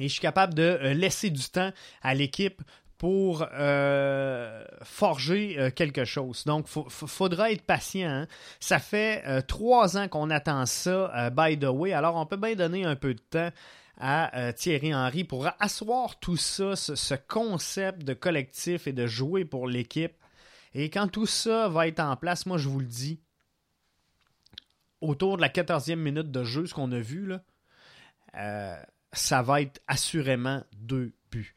et 0.01 0.07
je 0.07 0.13
suis 0.13 0.21
capable 0.21 0.55
de 0.55 0.63
euh, 0.63 0.93
laisser 0.95 1.29
du 1.29 1.47
temps 1.47 1.71
à 2.01 2.15
l'équipe 2.15 2.61
pour 2.97 3.45
euh, 3.53 4.63
forger 4.83 5.59
euh, 5.59 5.69
quelque 5.69 6.05
chose. 6.05 6.43
Donc, 6.45 6.67
il 6.75 6.89
faudra 6.89 7.51
être 7.51 7.61
patient. 7.61 8.09
Hein. 8.09 8.27
Ça 8.59 8.79
fait 8.79 9.43
trois 9.43 9.97
ans 9.97 10.07
qu'on 10.07 10.31
attend 10.31 10.65
ça, 10.65 11.29
by 11.29 11.57
the 11.57 11.65
way. 11.65 11.93
Alors, 11.93 12.15
on 12.15 12.25
peut 12.25 12.37
bien 12.37 12.55
donner 12.55 12.83
un 12.83 12.95
peu 12.95 13.13
de 13.13 13.19
temps 13.19 13.49
à 13.99 14.53
Thierry 14.53 14.95
Henry 14.95 15.23
pour 15.23 15.47
asseoir 15.59 16.19
tout 16.19 16.37
ça, 16.37 16.75
ce, 16.75 17.13
concept 17.13 18.03
de 18.03 18.15
collectif 18.15 18.87
et 18.87 18.93
de 18.93 19.05
jouer 19.05 19.45
pour 19.45 19.67
l'équipe. 19.67 20.13
Et 20.73 20.89
quand 20.89 21.07
tout 21.07 21.27
ça 21.27 21.69
va 21.69 21.87
être 21.87 21.99
en 21.99 22.15
place, 22.15 22.47
moi, 22.47 22.57
je 22.57 22.67
vous 22.67 22.79
le 22.79 22.85
dis, 22.87 23.19
autour 24.99 25.37
de 25.37 25.41
la 25.41 25.49
14e 25.49 25.95
minute 25.95 26.31
de 26.31 26.43
jeu, 26.43 26.65
ce 26.65 26.73
qu'on 26.73 26.91
a 26.91 26.99
vu, 26.99 27.27
là, 27.27 28.83
ça 29.13 29.41
va 29.41 29.61
être 29.61 29.81
assurément 29.87 30.63
deux 30.73 31.13
buts. 31.31 31.55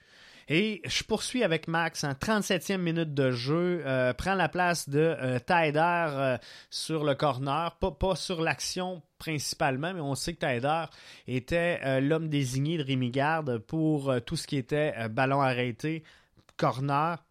Et 0.49 0.83
je 0.85 1.03
poursuis 1.05 1.43
avec 1.43 1.69
Max 1.69 2.05
en 2.05 2.13
37e 2.13 2.77
minute 2.77 3.15
de 3.15 3.31
jeu, 3.31 3.83
euh, 3.87 4.13
prend 4.13 4.35
la 4.35 4.51
place 4.51 4.89
de 4.91 4.99
euh, 4.99 5.39
euh, 5.49 6.37
sur 6.69 7.05
le 7.05 7.15
corner, 7.15 7.75
pas, 7.77 7.91
pas 7.91 8.15
sur 8.15 8.43
l'action 8.43 9.03
principalement, 9.19 9.95
mais 9.95 10.01
on 10.01 10.15
sait 10.15 10.35
que 10.35 10.41
Taider 10.41 10.85
était 11.27 11.81
euh, 11.83 12.01
l'homme 12.01 12.29
désigné 12.29 12.77
de 12.77 12.83
Rémi 12.83 13.11
Garde 13.11 13.57
pour 13.59 14.15
tout 14.27 14.37
ce 14.37 14.47
qui 14.47 14.57
était 14.57 15.09
ballon 15.09 15.41
arrêté, 15.41 16.05
corner 16.59 17.25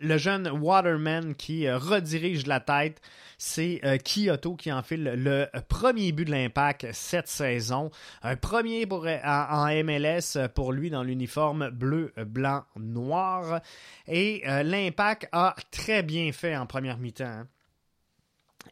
le 0.00 0.18
jeune 0.18 0.48
Waterman 0.48 1.34
qui 1.34 1.66
euh, 1.66 1.78
redirige 1.78 2.46
la 2.46 2.60
tête. 2.60 3.00
C'est 3.38 3.80
euh, 3.84 3.96
Kyoto 3.96 4.54
qui 4.54 4.72
enfile 4.72 5.04
le, 5.16 5.46
premier 5.68 6.12
but 6.12 6.24
de 6.24 6.30
l'impact 6.30 6.88
cette 6.92 7.28
saison. 7.28 7.90
Un 8.22 8.36
premier 8.36 8.86
euh, 8.90 9.18
en, 9.24 9.84
MLS 9.84 10.48
pour 10.54 10.72
lui 10.72 10.90
dans 10.90 11.02
l'uniforme 11.02 11.70
bleu, 11.70 12.12
blanc, 12.16 12.64
noir. 12.76 13.60
Et 14.06 14.42
l'impact 14.44 15.28
a 15.32 15.54
très 15.70 16.02
bien 16.02 16.32
fait 16.32 16.56
en 16.56 16.66
première 16.66 16.98
mi-temps. 16.98 17.24
Hein. 17.24 17.46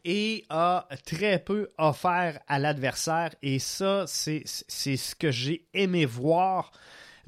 et 0.03 0.45
a 0.49 0.87
très 1.05 1.39
peu 1.39 1.71
offert 1.77 2.39
à 2.47 2.59
l'adversaire. 2.59 3.33
Et 3.41 3.59
ça, 3.59 4.05
c'est 4.07 4.43
ce 4.45 5.15
que 5.15 5.31
j'ai 5.31 5.67
aimé 5.73 6.05
voir 6.05 6.71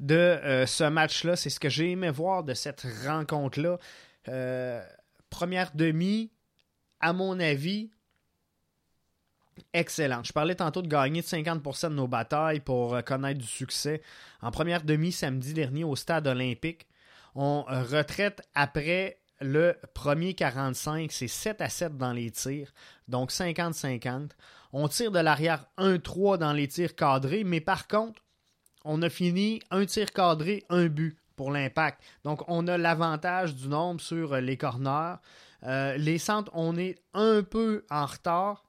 de 0.02 0.14
euh, 0.16 0.66
ce 0.66 0.84
match-là. 0.84 1.36
C'est 1.36 1.48
ce 1.48 1.60
que 1.60 1.70
j'ai 1.70 1.92
aimé 1.92 2.10
voir 2.10 2.44
de 2.44 2.52
cette 2.52 2.84
rencontre-là. 3.06 3.78
Euh, 4.28 4.82
première 5.30 5.70
demi, 5.74 6.30
à 7.00 7.12
mon 7.12 7.38
avis, 7.38 7.90
excellente. 9.72 10.26
Je 10.26 10.32
parlais 10.32 10.56
tantôt 10.56 10.82
de 10.82 10.88
gagner 10.88 11.22
de 11.22 11.26
50% 11.26 11.90
de 11.90 11.94
nos 11.94 12.08
batailles 12.08 12.60
pour 12.60 12.94
euh, 12.94 13.00
connaître 13.00 13.38
du 13.38 13.46
succès. 13.46 14.02
En 14.42 14.50
première 14.50 14.82
demi, 14.82 15.12
samedi 15.12 15.54
dernier, 15.54 15.84
au 15.84 15.94
stade 15.94 16.26
olympique, 16.26 16.88
on 17.34 17.62
retraite 17.62 18.42
après 18.54 19.18
le 19.40 19.76
premier 19.94 20.34
45, 20.34 21.10
c'est 21.10 21.28
7 21.28 21.60
à 21.60 21.68
7 21.68 21.96
dans 21.96 22.12
les 22.12 22.30
tirs, 22.30 22.72
donc 23.08 23.30
50-50. 23.30 24.30
On 24.72 24.86
tire 24.88 25.10
de 25.10 25.18
l'arrière 25.18 25.64
1-3 25.78 26.38
dans 26.38 26.52
les 26.52 26.68
tirs 26.68 26.94
cadrés, 26.94 27.42
mais 27.42 27.60
par 27.60 27.88
contre, 27.88 28.22
on 28.84 29.02
a 29.02 29.08
fini 29.08 29.60
un 29.70 29.84
tir 29.86 30.12
cadré, 30.12 30.64
un 30.68 30.86
but 30.86 31.16
pour 31.36 31.50
l'impact. 31.50 32.00
Donc, 32.24 32.42
on 32.48 32.66
a 32.68 32.78
l'avantage 32.78 33.54
du 33.54 33.68
nombre 33.68 34.00
sur 34.00 34.36
les 34.36 34.56
corners. 34.56 35.16
Euh, 35.64 35.96
les 35.96 36.18
centres, 36.18 36.50
on 36.54 36.76
est 36.76 36.96
un 37.14 37.42
peu 37.42 37.84
en 37.90 38.06
retard, 38.06 38.64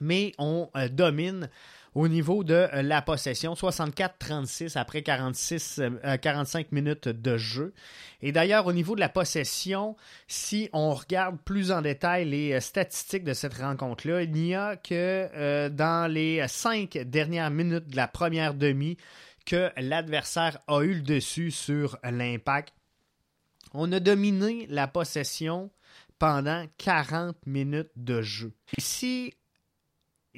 mais 0.00 0.32
on 0.38 0.70
euh, 0.76 0.88
domine 0.88 1.50
au 1.94 2.08
niveau 2.08 2.44
de 2.44 2.68
la 2.72 3.02
possession, 3.02 3.54
64-36 3.54 4.76
après 4.78 5.02
46, 5.02 5.80
45 6.20 6.72
minutes 6.72 7.08
de 7.08 7.36
jeu. 7.36 7.74
Et 8.20 8.32
d'ailleurs, 8.32 8.66
au 8.66 8.72
niveau 8.72 8.94
de 8.94 9.00
la 9.00 9.08
possession, 9.08 9.96
si 10.26 10.68
on 10.72 10.94
regarde 10.94 11.38
plus 11.44 11.72
en 11.72 11.82
détail 11.82 12.28
les 12.28 12.60
statistiques 12.60 13.24
de 13.24 13.32
cette 13.32 13.54
rencontre-là, 13.54 14.22
il 14.22 14.32
n'y 14.32 14.54
a 14.54 14.76
que 14.76 15.68
dans 15.68 16.12
les 16.12 16.46
cinq 16.48 16.98
dernières 16.98 17.50
minutes 17.50 17.88
de 17.88 17.96
la 17.96 18.08
première 18.08 18.54
demi 18.54 18.96
que 19.46 19.70
l'adversaire 19.78 20.58
a 20.68 20.82
eu 20.82 20.94
le 20.94 21.02
dessus 21.02 21.50
sur 21.50 21.98
l'impact. 22.04 22.74
On 23.72 23.90
a 23.92 24.00
dominé 24.00 24.66
la 24.68 24.88
possession 24.88 25.70
pendant 26.18 26.66
40 26.78 27.36
minutes 27.46 27.90
de 27.96 28.20
jeu. 28.22 28.52
Et 28.76 28.80
si 28.80 29.32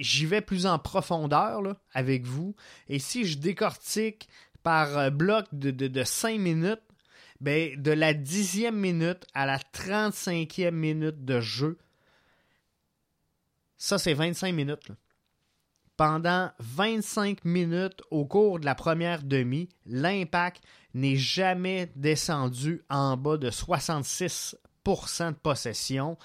j'y 0.01 0.27
vais 0.27 0.41
plus 0.41 0.67
en 0.67 0.79
profondeur 0.79 1.63
avec 1.93 2.27
vous, 2.27 2.57
et 2.89 2.99
si 2.99 3.25
je 3.25 3.39
décortique 3.39 4.29
par 4.63 4.99
euh, 4.99 5.11
bloc 5.11 5.47
de, 5.53 5.71
de, 5.71 6.05
5 6.05 6.39
minutes, 6.39 6.83
ben, 7.41 7.81
de 7.81 7.93
la 7.93 8.13
dixième 8.13 8.77
minute 8.77 9.27
à 9.35 9.47
la 9.47 9.59
35e 9.59 10.73
minute 10.73 11.25
de 11.25 11.41
jeu, 11.41 11.79
ça 13.79 13.99
c'est 13.99 14.15
25 14.15 14.53
minutes. 14.53 14.89
Pendant 15.97 16.51
25 16.61 17.45
minutes 17.45 18.03
au 18.11 18.25
cours 18.25 18.59
de 18.59 18.65
la 18.65 18.75
première 18.75 19.23
demi, 19.23 19.69
l'impact 19.85 20.63
n'est 20.95 21.17
jamais 21.17 21.93
descendu 21.95 22.83
en 22.89 23.17
bas 23.17 23.37
de 23.37 23.51
66% 23.51 24.55
de 25.33 25.37
possession 25.37 26.17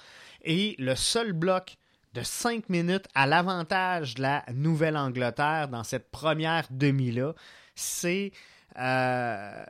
et 0.42 0.76
le 0.78 0.94
seul 0.94 1.32
bloc 1.32 1.76
de 2.16 2.22
5 2.22 2.70
minutes 2.70 3.06
à 3.14 3.26
l'avantage 3.26 4.14
de 4.14 4.22
la 4.22 4.42
Nouvelle-Angleterre 4.54 5.68
dans 5.68 5.84
cette 5.84 6.10
première 6.10 6.66
demi-là, 6.70 7.34
c'est 7.74 8.32
euh, 8.78 9.64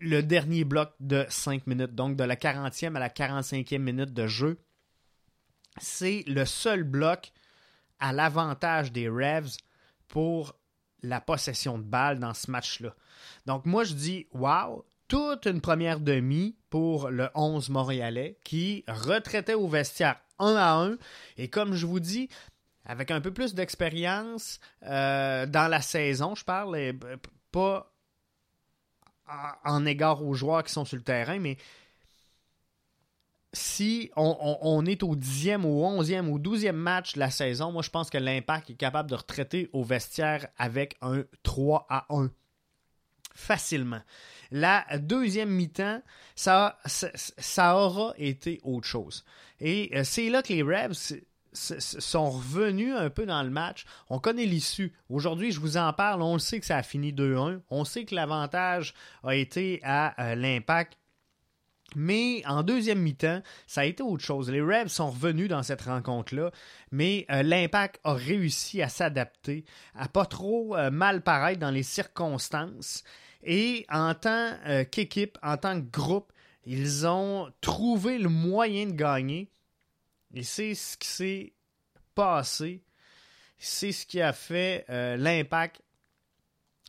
le 0.00 0.22
dernier 0.22 0.64
bloc 0.64 0.94
de 1.00 1.26
5 1.28 1.66
minutes, 1.66 1.94
donc 1.94 2.16
de 2.16 2.24
la 2.24 2.34
40e 2.34 2.96
à 2.96 2.98
la 2.98 3.10
45e 3.10 3.78
minute 3.78 4.14
de 4.14 4.26
jeu. 4.26 4.58
C'est 5.76 6.24
le 6.26 6.46
seul 6.46 6.82
bloc 6.82 7.30
à 8.00 8.14
l'avantage 8.14 8.90
des 8.90 9.10
Revs 9.10 9.58
pour 10.08 10.56
la 11.02 11.20
possession 11.20 11.76
de 11.76 11.84
balle 11.84 12.20
dans 12.20 12.32
ce 12.32 12.50
match-là. 12.50 12.94
Donc 13.44 13.66
moi 13.66 13.84
je 13.84 13.92
dis, 13.92 14.26
wow, 14.32 14.86
toute 15.08 15.44
une 15.44 15.60
première 15.60 16.00
demi 16.00 16.56
pour 16.70 17.10
le 17.10 17.28
11 17.34 17.68
montréalais 17.68 18.38
qui 18.44 18.82
retraitait 18.88 19.52
au 19.52 19.68
vestiaire 19.68 20.16
1 20.38 20.54
à 20.56 20.74
1. 20.74 20.96
Et 21.36 21.48
comme 21.48 21.74
je 21.74 21.86
vous 21.86 22.00
dis, 22.00 22.28
avec 22.84 23.10
un 23.10 23.20
peu 23.20 23.32
plus 23.32 23.54
d'expérience 23.54 24.60
euh, 24.84 25.46
dans 25.46 25.68
la 25.68 25.80
saison, 25.80 26.34
je 26.34 26.44
parle, 26.44 26.76
euh, 26.76 26.92
pas 27.50 27.92
en 29.64 29.84
égard 29.84 30.24
aux 30.24 30.34
joueurs 30.34 30.64
qui 30.64 30.72
sont 30.72 30.86
sur 30.86 30.96
le 30.96 31.02
terrain, 31.02 31.38
mais 31.38 31.58
si 33.52 34.10
on, 34.16 34.84
est 34.86 35.02
au 35.02 35.16
10e, 35.16 35.64
au 35.64 36.02
11e, 36.02 36.28
au 36.28 36.38
12e 36.38 36.72
match 36.72 37.14
de 37.14 37.20
la 37.20 37.30
saison, 37.30 37.72
moi 37.72 37.82
je 37.82 37.90
pense 37.90 38.10
que 38.10 38.18
l'impact 38.18 38.70
est 38.70 38.74
capable 38.74 39.10
de 39.10 39.14
retraiter 39.14 39.70
au 39.72 39.84
vestiaire 39.84 40.48
avec 40.58 40.96
un 41.00 41.24
3 41.42 41.86
à 41.88 42.06
1 42.10 42.30
facilement. 43.34 44.00
La 44.50 44.84
deuxième 44.98 45.50
mi-temps, 45.50 46.02
ça, 46.34 46.78
ça, 46.86 47.76
aura 47.76 48.14
été 48.16 48.60
autre 48.64 48.86
chose. 48.86 49.24
Et 49.60 49.90
euh, 49.94 50.04
c'est 50.04 50.28
là 50.28 50.42
que 50.42 50.52
les 50.52 50.62
Rebs 50.62 50.94
sont 51.52 52.30
revenus 52.30 52.94
un 52.94 53.10
peu 53.10 53.26
dans 53.26 53.42
le 53.42 53.50
match. 53.50 53.84
On 54.10 54.18
connaît 54.18 54.44
l'issue. 54.44 54.92
Aujourd'hui, 55.08 55.50
je 55.50 55.60
vous 55.60 55.76
en 55.76 55.92
parle. 55.92 56.22
On 56.22 56.34
le 56.34 56.38
sait 56.38 56.60
que 56.60 56.66
ça 56.66 56.76
a 56.76 56.82
fini 56.82 57.12
2-1. 57.12 57.60
On 57.70 57.84
sait 57.84 58.04
que 58.04 58.14
l'avantage 58.14 58.94
a 59.24 59.34
été 59.34 59.80
à 59.82 60.14
euh, 60.22 60.34
l'impact. 60.34 60.98
Mais 61.96 62.42
en 62.46 62.62
deuxième 62.62 63.00
mi-temps, 63.00 63.40
ça 63.66 63.80
a 63.80 63.84
été 63.86 64.02
autre 64.02 64.22
chose. 64.22 64.50
Les 64.50 64.60
Rebs 64.60 64.88
sont 64.88 65.10
revenus 65.10 65.48
dans 65.48 65.62
cette 65.62 65.80
rencontre-là, 65.80 66.50
mais 66.92 67.24
euh, 67.30 67.42
l'impact 67.42 67.98
a 68.04 68.12
réussi 68.12 68.82
à 68.82 68.90
s'adapter, 68.90 69.64
à 69.94 70.06
pas 70.06 70.26
trop 70.26 70.76
mal 70.90 71.22
paraître 71.22 71.60
dans 71.60 71.70
les 71.70 71.82
circonstances. 71.82 73.04
Et 73.42 73.86
en 73.88 74.12
tant 74.12 74.52
qu'équipe, 74.90 75.38
en 75.42 75.56
tant 75.56 75.80
que 75.80 75.90
groupe, 75.90 76.30
ils 76.70 77.06
ont 77.06 77.50
trouvé 77.62 78.18
le 78.18 78.28
moyen 78.28 78.84
de 78.84 78.92
gagner. 78.92 79.48
Et 80.34 80.42
c'est 80.42 80.74
ce 80.74 80.96
qui 80.96 81.08
s'est 81.08 81.52
passé. 82.14 82.82
C'est 83.58 83.92
ce 83.92 84.06
qui 84.06 84.20
a 84.20 84.32
fait 84.32 84.84
euh, 84.88 85.16
l'impact 85.16 85.82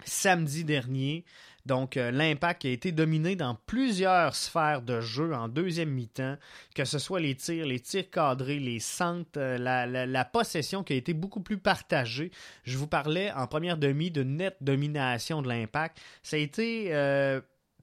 samedi 0.06 0.64
dernier. 0.64 1.26
Donc, 1.66 1.98
euh, 1.98 2.10
l'impact 2.10 2.66
a 2.66 2.70
été 2.70 2.92
dominé 2.92 3.36
dans 3.36 3.56
plusieurs 3.68 4.36
sphères 4.36 4.82
de 4.82 5.02
jeu 5.02 5.34
en 5.36 5.48
deuxième 5.48 5.92
mi-temps, 5.92 6.38
que 6.74 6.86
ce 6.86 6.98
soit 6.98 7.20
les 7.20 7.36
tirs, 7.36 7.66
les 7.66 7.80
tirs 7.80 8.10
cadrés, 8.10 8.60
les 8.60 8.80
centres, 8.80 9.38
euh, 9.38 9.58
la, 9.58 10.26
possession 10.26 10.84
qui 10.84 10.94
a 10.94 10.96
été 10.96 11.14
beaucoup 11.14 11.42
plus 11.42 11.60
partagée. 11.60 12.32
Je 12.64 12.78
vous 12.78 12.88
parlais 12.88 13.32
en 13.34 13.46
première 13.46 13.78
demi 13.78 14.10
de 14.10 14.24
nette 14.24 14.58
domination 14.62 15.42
de 15.42 15.48
l'impact. 15.48 16.00
Ça 16.24 16.38
a 16.38 16.40
été 16.40 16.88
euh, 16.96 17.42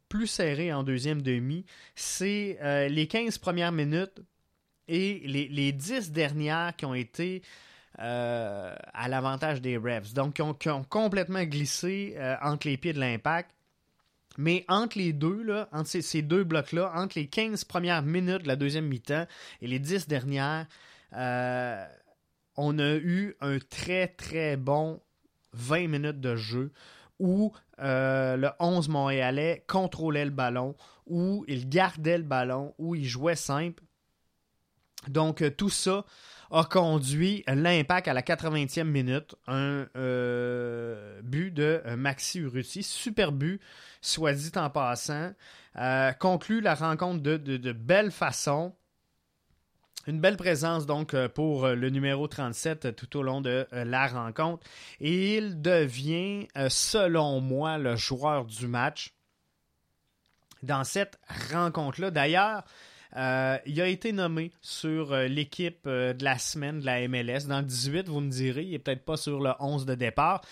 plus 0.08 0.26
serré 0.26 0.72
en 0.72 0.82
deuxième 0.82 1.22
demi. 1.22 1.64
C'est 1.94 2.58
les 2.88 3.06
15 3.06 3.38
premières 3.38 3.72
minutes 3.72 4.20
et 4.88 5.22
les, 5.24 5.48
les 5.48 5.72
10 5.72 6.12
dernières 6.12 6.74
qui 6.76 6.84
ont 6.84 6.94
été 6.94 7.42
à 7.98 9.08
l'avantage 9.08 9.62
des 9.62 9.78
Revs. 9.78 10.12
Donc, 10.12 10.34
qui 10.34 10.68
ont, 10.68 10.84
complètement 10.84 11.44
glissé 11.44 12.14
entre 12.42 12.68
les 12.68 12.76
pieds 12.76 12.92
de 12.92 13.00
l'impact. 13.00 13.50
Mais 14.38 14.64
entre 14.68 14.98
les 14.98 15.12
deux, 15.12 15.42
là, 15.42 15.68
entre 15.72 15.88
ces, 15.88 16.22
deux 16.22 16.44
blocs-là, 16.44 16.92
entre 16.94 17.18
les 17.18 17.26
15 17.26 17.64
premières 17.64 18.02
minutes 18.02 18.42
de 18.42 18.48
la 18.48 18.56
deuxième 18.56 18.86
mi-temps 18.86 19.26
et 19.62 19.66
les 19.66 19.78
10 19.78 20.08
dernières, 20.08 20.66
euh, 21.14 21.86
on 22.56 22.78
a 22.78 22.94
eu 22.96 23.34
un 23.40 23.58
très 23.58 24.08
très 24.08 24.56
bon 24.56 25.00
20 25.52 25.88
minutes 25.88 26.20
de 26.20 26.36
jeu 26.36 26.72
où 27.18 27.52
euh, 27.78 28.36
le 28.36 28.50
11 28.60 28.88
montréalais 28.90 29.64
contrôlait 29.66 30.24
le 30.24 30.30
ballon, 30.30 30.74
où 31.06 31.44
il 31.48 31.68
gardait 31.68 32.18
le 32.18 32.24
ballon, 32.24 32.74
où 32.78 32.94
il 32.94 33.06
jouait 33.06 33.36
simple. 33.36 33.82
Donc 35.08 35.42
euh, 35.42 35.50
tout 35.50 35.70
ça 35.70 36.04
a 36.50 36.64
conduit 36.64 37.42
l'impact 37.48 38.06
à 38.06 38.14
la 38.14 38.22
80e 38.22 38.84
minute. 38.84 39.34
Un 39.48 39.86
but 41.22 41.50
de 41.50 41.82
Maxi 41.96 42.38
Urruti. 42.38 42.84
Super 42.84 43.32
but 43.32 43.60
soit 44.06 44.32
dit 44.32 44.52
en 44.56 44.70
passant, 44.70 45.32
euh, 45.78 46.12
conclut 46.12 46.60
la 46.60 46.74
rencontre 46.74 47.22
de, 47.22 47.72
belle 47.72 48.10
façon. 48.10 48.74
Une 50.06 50.20
belle 50.20 50.36
présence 50.36 50.86
donc 50.86 51.14
euh, 51.14 51.28
pour 51.28 51.64
euh, 51.64 51.74
le 51.74 51.90
numéro 51.90 52.28
37 52.28 52.94
tout 52.94 53.16
au 53.16 53.22
long 53.22 53.40
de 53.40 53.66
la 53.72 54.06
rencontre. 54.06 54.64
Et 55.00 55.36
il 55.36 55.60
devient, 55.60 56.46
selon 56.68 57.40
moi, 57.40 57.76
le 57.78 57.96
joueur 57.96 58.44
du 58.44 58.68
match 58.68 59.14
dans 60.62 60.84
cette 60.84 61.18
rencontre-là. 61.52 62.10
D'ailleurs, 62.10 62.62
il 63.16 63.80
a 63.80 63.88
été 63.88 64.12
nommé 64.12 64.52
sur 64.60 65.16
l'équipe 65.16 65.88
de 65.88 66.24
la 66.24 66.38
semaine 66.38 66.80
de 66.80 66.86
la 66.86 67.08
MLS. 67.08 67.46
Dans 67.48 67.60
le 67.60 67.66
18, 67.66 68.08
vous 68.08 68.20
me 68.20 68.30
direz, 68.30 68.64
il 68.64 68.72
n'est 68.72 68.78
peut-être 68.78 69.04
pas 69.04 69.16
sur 69.16 69.40
le 69.40 69.52
11 69.58 69.86
de 69.86 69.94
départ. 69.94 70.42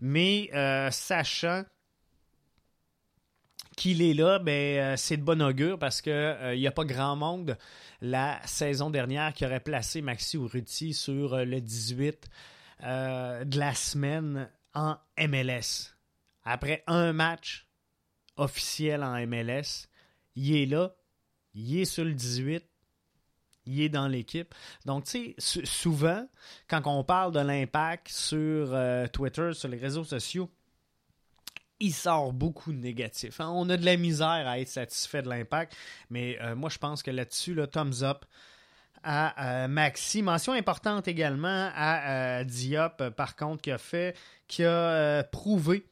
Mais 0.00 0.50
sachant 0.90 1.64
qu'il 3.76 4.02
est 4.02 4.14
là, 4.14 4.38
ben, 4.38 4.52
euh, 4.52 4.96
c'est 4.96 5.16
de 5.16 5.22
bon 5.22 5.42
augure 5.42 5.78
parce 5.78 6.00
qu'il 6.00 6.12
euh, 6.12 6.56
n'y 6.56 6.66
a 6.66 6.72
pas 6.72 6.84
grand 6.84 7.16
monde 7.16 7.58
la 8.00 8.40
saison 8.46 8.90
dernière 8.90 9.32
qui 9.32 9.44
aurait 9.44 9.60
placé 9.60 10.02
Maxi 10.02 10.36
Urruti 10.36 10.94
sur 10.94 11.34
euh, 11.34 11.44
le 11.44 11.60
18 11.60 12.28
de 12.80 13.58
la 13.58 13.74
semaine 13.74 14.50
en 14.74 14.96
MLS. 15.16 15.94
Après 16.44 16.82
un 16.86 17.12
match 17.12 17.66
officiel 18.36 19.02
en 19.02 19.14
MLS, 19.26 19.88
il 20.34 20.56
est 20.56 20.66
là, 20.66 20.94
il 21.54 21.80
est 21.80 21.84
sur 21.84 22.04
le 22.04 22.14
18, 22.14 22.64
il 23.66 23.80
est 23.80 23.88
dans 23.88 24.08
l'équipe. 24.08 24.54
Donc, 24.84 25.04
tu 25.04 25.34
sais, 25.38 25.64
souvent, 25.64 26.28
quand 26.68 26.82
on 26.86 27.04
parle 27.04 27.32
de 27.32 27.40
l'impact 27.40 28.08
sur 28.08 28.76
Twitter, 29.12 29.52
sur 29.54 29.68
les 29.68 29.78
réseaux 29.78 30.04
sociaux, 30.04 30.50
il 31.80 31.92
sort 31.92 32.32
beaucoup 32.32 32.72
de 32.72 32.78
négatifs. 32.78 33.40
Hein. 33.40 33.50
On 33.54 33.68
a 33.68 33.76
de 33.76 33.84
la 33.84 33.96
misère 33.96 34.46
à 34.46 34.58
être 34.58 34.68
satisfait 34.68 35.22
de 35.22 35.28
l'impact, 35.28 35.76
mais 36.10 36.38
euh, 36.40 36.54
moi 36.54 36.70
je 36.70 36.78
pense 36.78 37.02
que 37.02 37.10
là-dessus, 37.10 37.54
le 37.54 37.66
thumbs 37.66 38.02
up 38.02 38.24
à 39.02 39.64
euh, 39.64 39.68
Maxi. 39.68 40.22
Mention 40.22 40.52
importante 40.54 41.08
également 41.08 41.70
à 41.74 42.40
euh, 42.40 42.44
Diop, 42.44 43.10
par 43.10 43.36
contre, 43.36 43.62
qui 43.62 43.70
a 43.70 43.78
fait, 43.78 44.16
qui 44.48 44.64
a 44.64 45.24
prouvé 45.24 45.86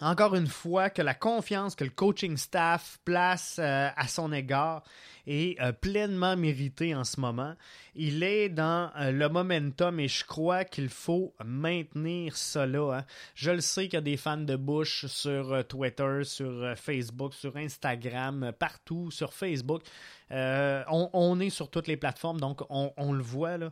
encore 0.00 0.34
une 0.34 0.46
fois, 0.46 0.90
que 0.90 1.02
la 1.02 1.14
confiance 1.14 1.74
que 1.74 1.84
le 1.84 1.90
coaching 1.90 2.36
staff 2.36 2.98
place 3.04 3.56
euh, 3.58 3.88
à 3.96 4.08
son 4.08 4.32
égard 4.32 4.82
est 5.26 5.60
euh, 5.60 5.72
pleinement 5.72 6.36
méritée 6.36 6.94
en 6.94 7.04
ce 7.04 7.20
moment. 7.20 7.54
Il 7.94 8.22
est 8.22 8.48
dans 8.48 8.90
euh, 8.98 9.12
le 9.12 9.28
momentum 9.28 10.00
et 10.00 10.08
je 10.08 10.24
crois 10.24 10.64
qu'il 10.64 10.88
faut 10.88 11.34
maintenir 11.44 12.36
cela. 12.36 12.98
Hein. 12.98 13.04
Je 13.34 13.52
le 13.52 13.60
sais 13.60 13.84
qu'il 13.84 13.94
y 13.94 13.96
a 13.98 14.00
des 14.00 14.16
fans 14.16 14.36
de 14.36 14.56
Bush 14.56 15.06
sur 15.06 15.64
Twitter, 15.66 16.24
sur 16.24 16.74
Facebook, 16.76 17.32
sur 17.34 17.56
Instagram, 17.56 18.52
partout, 18.58 19.10
sur 19.10 19.32
Facebook. 19.32 19.82
On, 20.30 21.38
est 21.40 21.50
sur 21.50 21.70
toutes 21.70 21.86
les 21.86 21.96
plateformes, 21.96 22.40
donc 22.40 22.62
on, 22.68 22.92
on 22.96 23.12
le 23.12 23.22
voit. 23.22 23.58
Là. 23.58 23.70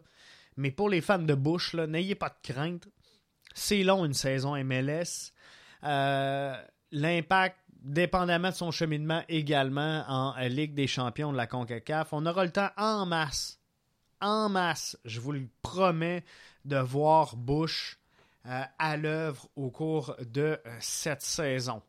Mais 0.56 0.70
pour 0.70 0.88
les 0.88 1.00
fans 1.00 1.18
de 1.18 1.34
Bush, 1.34 1.74
n'ayez 1.74 2.14
pas 2.14 2.28
de 2.28 2.52
crainte. 2.52 2.88
C'est 3.54 3.82
long 3.82 4.04
une 4.04 4.14
saison 4.14 4.56
MLS. 4.64 5.31
Euh, 5.84 6.54
l'impact, 6.90 7.58
dépendamment 7.82 8.50
de 8.50 8.54
son 8.54 8.70
cheminement 8.70 9.22
également 9.28 10.04
en 10.08 10.34
Ligue 10.48 10.74
des 10.74 10.86
champions 10.86 11.32
de 11.32 11.36
la 11.36 11.46
CONCACAF, 11.46 12.12
on 12.12 12.26
aura 12.26 12.44
le 12.44 12.52
temps 12.52 12.70
en 12.76 13.06
masse, 13.06 13.60
en 14.20 14.48
masse, 14.48 14.96
je 15.04 15.20
vous 15.20 15.32
le 15.32 15.48
promets, 15.62 16.24
de 16.64 16.76
voir 16.76 17.36
Bush 17.36 17.98
euh, 18.46 18.62
à 18.78 18.96
l'œuvre 18.96 19.48
au 19.56 19.70
cours 19.70 20.14
de 20.20 20.60
euh, 20.64 20.76
cette 20.78 21.22
saison. 21.22 21.82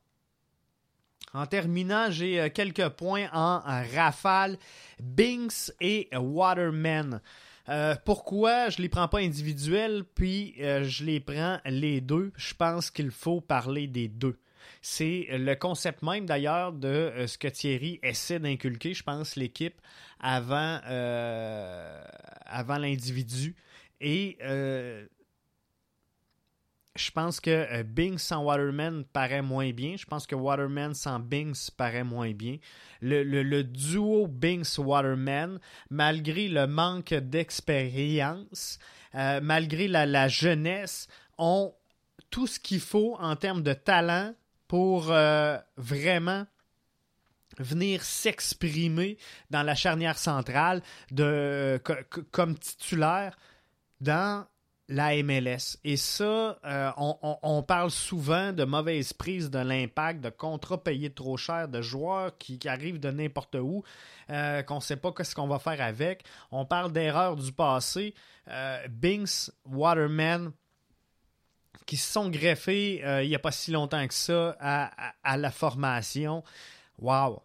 En 1.36 1.48
terminant, 1.48 2.12
j'ai 2.12 2.52
quelques 2.52 2.90
points 2.90 3.28
en 3.34 3.60
rafale. 3.96 4.58
Binks 5.00 5.72
et 5.82 6.08
Waterman. 6.16 7.22
Euh, 7.70 7.96
pourquoi 8.04 8.70
je 8.70 8.82
les 8.82 8.90
prends 8.90 9.08
pas 9.08 9.20
individuels, 9.20 10.04
puis 10.16 10.56
euh, 10.60 10.84
je 10.84 11.06
les 11.06 11.20
prends 11.20 11.60
les 11.66 12.02
deux? 12.02 12.32
Je 12.36 12.54
pense 12.54 12.92
qu'il 12.92 13.12
faut 13.12 13.40
parler 13.42 13.88
des 13.88 14.08
deux. 14.08 14.38
C'est 14.82 15.28
le 15.32 15.56
concept 15.56 16.02
même 16.02 16.26
d'ailleurs 16.26 16.74
de 16.74 16.88
euh, 16.88 17.28
ce 17.28 17.38
que 17.38 17.48
Thierry 17.48 18.00
essaie 18.04 18.40
d'inculquer, 18.40 18.94
je 18.94 19.04
pense, 19.04 19.36
l'équipe 19.36 19.80
avant, 20.20 20.80
avant 22.46 22.78
l'individu. 22.78 23.56
Et 24.00 24.38
je 26.96 27.10
pense 27.10 27.40
que 27.40 27.50
euh, 27.50 27.84
Bing 27.84 28.18
sans 28.18 28.44
Waterman 28.44 29.04
paraît 29.06 29.42
moins 29.42 29.72
bien. 29.72 29.96
Je 29.98 30.06
pense 30.06 30.28
que 30.28 30.36
Waterman 30.36 30.94
sans 30.94 31.20
Binks 31.20 31.72
paraît 31.76 32.04
moins 32.04 32.32
bien. 32.32 32.58
Le, 33.02 33.64
duo 33.64 34.28
Binks-Waterman, 34.28 35.60
malgré 35.90 36.48
le 36.48 36.68
manque 36.68 37.14
d'expérience, 37.14 38.78
euh, 39.16 39.40
malgré 39.42 39.88
la, 39.88 40.28
jeunesse, 40.28 41.08
ont 41.38 41.74
tout 42.30 42.48
ce 42.48 42.60
qu'il 42.60 42.80
faut 42.80 43.18
en 43.20 43.36
termes 43.36 43.64
de 43.64 43.74
talent 43.74 44.34
pour 44.68 45.12
euh, 45.12 45.58
vraiment 45.78 46.46
venir 47.60 48.04
s'exprimer 48.04 49.18
dans 49.50 49.64
la 49.64 49.76
charnière 49.76 50.18
centrale 50.18 50.82
de, 51.12 51.82
comme 52.32 52.58
titulaire 52.58 53.38
dans 54.02 54.46
la 54.90 55.16
MLS. 55.24 55.78
Et 55.84 55.98
ça, 55.98 56.60
euh, 56.66 56.92
on, 56.98 57.64
parle 57.64 57.90
souvent 57.90 58.52
de 58.52 58.66
mauvaise 58.66 59.14
prise 59.14 59.50
de 59.50 59.60
l'impact, 59.60 60.22
de 60.22 60.30
contrats 60.30 60.84
payés 60.84 61.10
trop 61.10 61.38
cher, 61.38 61.68
de 61.68 61.82
joueurs 61.82 62.38
qui, 62.38 62.60
arrivent 62.68 63.00
de 63.00 63.10
n'importe 63.10 63.56
où, 63.56 63.84
euh, 64.30 64.62
qu'on 64.64 64.76
ne 64.76 64.82
sait 64.82 64.98
pas 64.98 65.12
ce 65.24 65.36
qu'on 65.36 65.48
va 65.48 65.60
faire 65.60 65.82
avec. 65.82 66.24
On 66.52 66.66
parle 66.66 66.92
d'erreurs 66.92 67.38
du 67.38 67.52
passé. 67.52 68.14
Euh, 68.50 68.86
Binks, 68.90 69.52
Waterman, 69.66 70.52
qui 71.86 71.98
se 71.98 72.12
sont 72.12 72.30
greffés 72.30 73.02
il 73.24 73.28
n'y 73.28 73.36
a 73.36 73.40
pas 73.40 73.52
si 73.52 73.72
longtemps 73.72 74.08
que 74.08 74.14
ça 74.14 74.56
à, 74.60 75.38
la 75.38 75.52
formation. 75.52 76.44
Wow! 77.00 77.42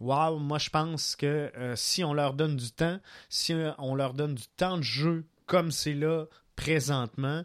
Wow, 0.00 0.38
moi 0.40 0.58
je 0.58 0.68
pense 0.68 1.14
que 1.14 1.52
si 1.76 2.02
on 2.02 2.12
leur 2.12 2.34
donne 2.34 2.56
du 2.56 2.72
temps, 2.72 2.98
si 3.28 3.54
on 3.78 3.94
leur 3.94 4.14
donne 4.14 4.34
du 4.34 4.48
temps 4.56 4.78
de 4.78 4.82
jeu 4.82 5.26
comme 5.46 5.70
c'est 5.70 5.94
là 5.94 6.24
présentement, 6.56 7.44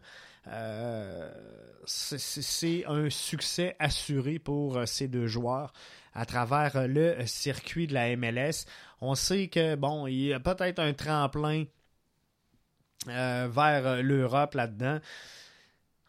euh, 0.52 1.30
c'est 1.86 2.86
un 2.86 3.10
succès 3.10 3.76
assuré 3.80 4.40
pour 4.40 4.78
euh, 4.78 4.86
ces 4.86 5.08
deux 5.08 5.28
joueurs 5.28 5.74
à 6.14 6.26
travers 6.26 6.76
euh, 6.76 6.88
le 6.88 7.26
circuit 7.26 7.88
de 7.88 7.94
la 7.94 8.16
MLS. 8.16 8.66
On 9.02 9.16
sait 9.16 9.48
que, 9.48 9.76
bon, 9.76 10.08
il 10.08 10.28
y 10.28 10.34
a 10.34 10.40
peut-être 10.40 10.80
un 10.80 10.94
tremplin 10.94 11.66
vers 13.06 14.04
l'Europe 14.04 14.56
là-dedans. 14.56 15.00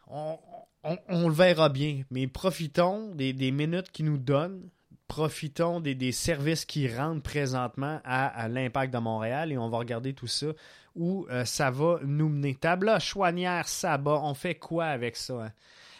On, 0.07 0.37
le 0.83 1.31
verra 1.31 1.69
bien, 1.69 2.01
mais 2.09 2.27
profitons 2.27 3.13
des, 3.15 3.51
minutes 3.51 3.91
qu'ils 3.91 4.05
nous 4.05 4.17
donnent. 4.17 4.69
Profitons 5.09 5.79
des, 5.79 6.11
services 6.11 6.65
qui 6.65 6.87
rentrent 6.87 7.23
présentement 7.23 7.99
à, 8.05 8.47
l'impact 8.47 8.93
de 8.93 8.99
Montréal 8.99 9.51
et 9.51 9.57
on 9.57 9.67
va 9.67 9.79
regarder 9.79 10.13
tout 10.13 10.27
ça 10.27 10.47
où 10.95 11.25
euh, 11.31 11.45
ça 11.45 11.71
va 11.71 11.99
nous 12.03 12.29
mener. 12.29 12.53
Tabla, 12.53 12.99
Chouanière, 12.99 13.67
Saba, 13.67 14.21
on 14.23 14.35
fait 14.35 14.53
quoi 14.53 14.85
avec 14.85 15.15
ça? 15.15 15.45
Hein? 15.45 15.51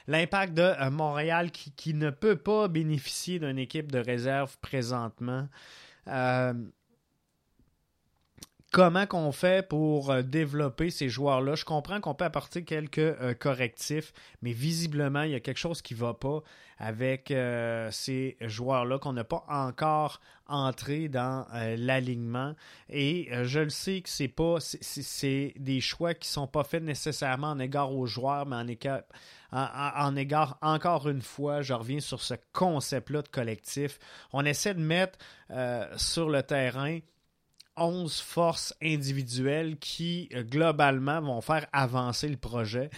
L'impact 0.08 0.54
de 0.54 0.62
euh, 0.62 0.91
Montréal 0.91 1.50
qui, 1.50 1.93
ne 1.95 2.12
peut 2.12 2.36
pas 2.36 2.67
bénéficier 2.67 3.39
d'une 3.39 3.58
équipe 3.58 3.91
de 3.91 3.98
réserve 3.98 4.56
présentement. 4.60 5.48
Euh, 6.08 6.54
comment 8.72 9.08
qu'on 9.08 9.32
fait 9.32 9.67
pour 9.67 10.13
développer 10.24 10.91
ces 10.91 11.10
joueurs-là? 11.10 11.56
Je 11.56 11.65
comprends 11.65 12.00
qu'on 12.00 12.13
peut 12.13 12.26
apporter 12.26 12.63
quelques 12.63 13.38
correctifs, 13.39 14.13
mais 14.43 14.52
visiblement, 14.52 15.24
il 15.24 15.32
y 15.32 15.36
a 15.36 15.39
quelque 15.39 15.58
chose 15.58 15.82
qui 15.82 15.95
ne 15.95 16.00
va 16.00 16.13
pas 16.13 16.43
avec 16.80 17.30
euh, 17.30 17.92
ces 17.92 18.38
joueurs-là 18.42 18.98
qu'on 18.98 19.13
n'a 19.13 19.24
pas 19.24 19.46
encore 19.48 20.20
entré 20.48 21.10
dans 21.10 21.46
l'alignement. 21.78 22.56
Et 22.89 23.30
je 23.44 23.60
le 23.60 23.70
sais 23.70 24.02
que 24.02 24.10
c'est 24.10 24.28
pas 24.28 24.56
c'est 24.60 25.54
des 25.60 25.80
choix 25.80 26.15
qui 26.15 26.28
sont 26.28 26.48
pas 26.48 26.63
faits 26.63 26.82
nécessairement 26.82 27.52
en 27.52 27.60
égard 27.60 27.94
aux 27.94 28.08
joueurs, 28.08 28.48
mais 28.48 28.56
en 28.56 28.68
égard, 28.68 29.04
en 29.52 30.15
égard, 30.15 30.58
encore 30.63 31.08
une 31.08 31.22
fois, 31.22 31.62
je 31.62 31.74
reviens 31.74 32.00
sur 32.00 32.22
ce 32.22 32.34
concept-là 32.54 33.22
de 33.22 33.28
collectif. 33.28 34.00
On 34.34 34.44
essaie 34.44 34.74
de 34.74 34.80
mettre 34.80 35.20
sur 35.98 36.30
le 36.30 36.42
terrain 36.42 36.98
11 37.80 38.20
forces 38.20 38.76
individuelles 38.82 39.78
qui, 39.80 40.30
euh, 40.34 40.44
globalement, 40.44 41.22
vont 41.22 41.42
faire 41.42 41.65
avancer 41.72 42.28
le 42.28 42.38
projet. 42.38 42.89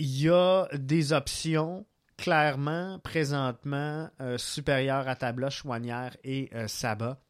Il 0.00 0.22
y 0.22 0.28
a 0.28 0.68
des 0.74 1.12
options 1.12 1.84
clairement, 2.16 2.98
présentement, 3.00 4.08
euh, 4.20 4.38
supérieures 4.38 5.08
à 5.08 5.16
Tabla, 5.16 5.50
Chouanière 5.50 6.16
et 6.24 6.50
euh, 6.54 6.68
Saba. 6.68 7.20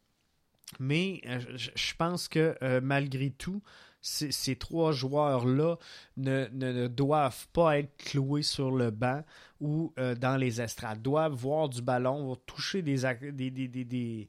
Mais 0.79 1.23
je 1.55 1.95
pense 1.97 2.29
que 2.29 2.55
malgré 2.81 3.31
tout, 3.31 3.63
ces, 4.03 4.57
trois 4.57 4.93
joueurs-là 4.93 5.77
ne, 6.19 6.87
doivent 6.89 7.49
pas 7.55 7.79
être 7.79 7.97
cloués 7.97 8.43
sur 8.43 8.71
le 8.71 8.91
banc 8.91 9.25
ou 9.63 9.95
dans 9.97 10.37
les 10.37 10.61
estrades. 10.61 11.01
Doivent 11.01 11.33
voir 11.33 11.71
du 11.71 11.81
ballon, 11.81 12.37
toucher 12.45 12.83
des, 12.83 12.99
des, 13.33 13.51
des 13.51 13.69
des 13.69 14.29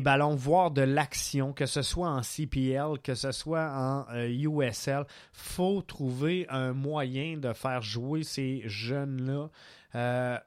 ballons, 0.00 0.34
voire 0.34 0.70
de 0.70 0.82
l'action, 0.82 1.52
que 1.52 1.66
ce 1.66 1.82
soit 1.82 2.08
en 2.08 2.22
CPL, 2.22 2.98
que 3.02 3.14
ce 3.14 3.32
soit 3.32 3.70
en 3.70 4.04
USL. 4.14 5.00
Euh, 5.00 5.04
faut 5.32 5.82
trouver 5.82 6.46
un 6.48 6.72
moyen 6.72 7.36
de 7.36 7.52
faire 7.52 7.82
jouer 7.82 8.22
ces 8.22 8.62
jeunes-là 8.66 9.48
euh, 9.94 10.38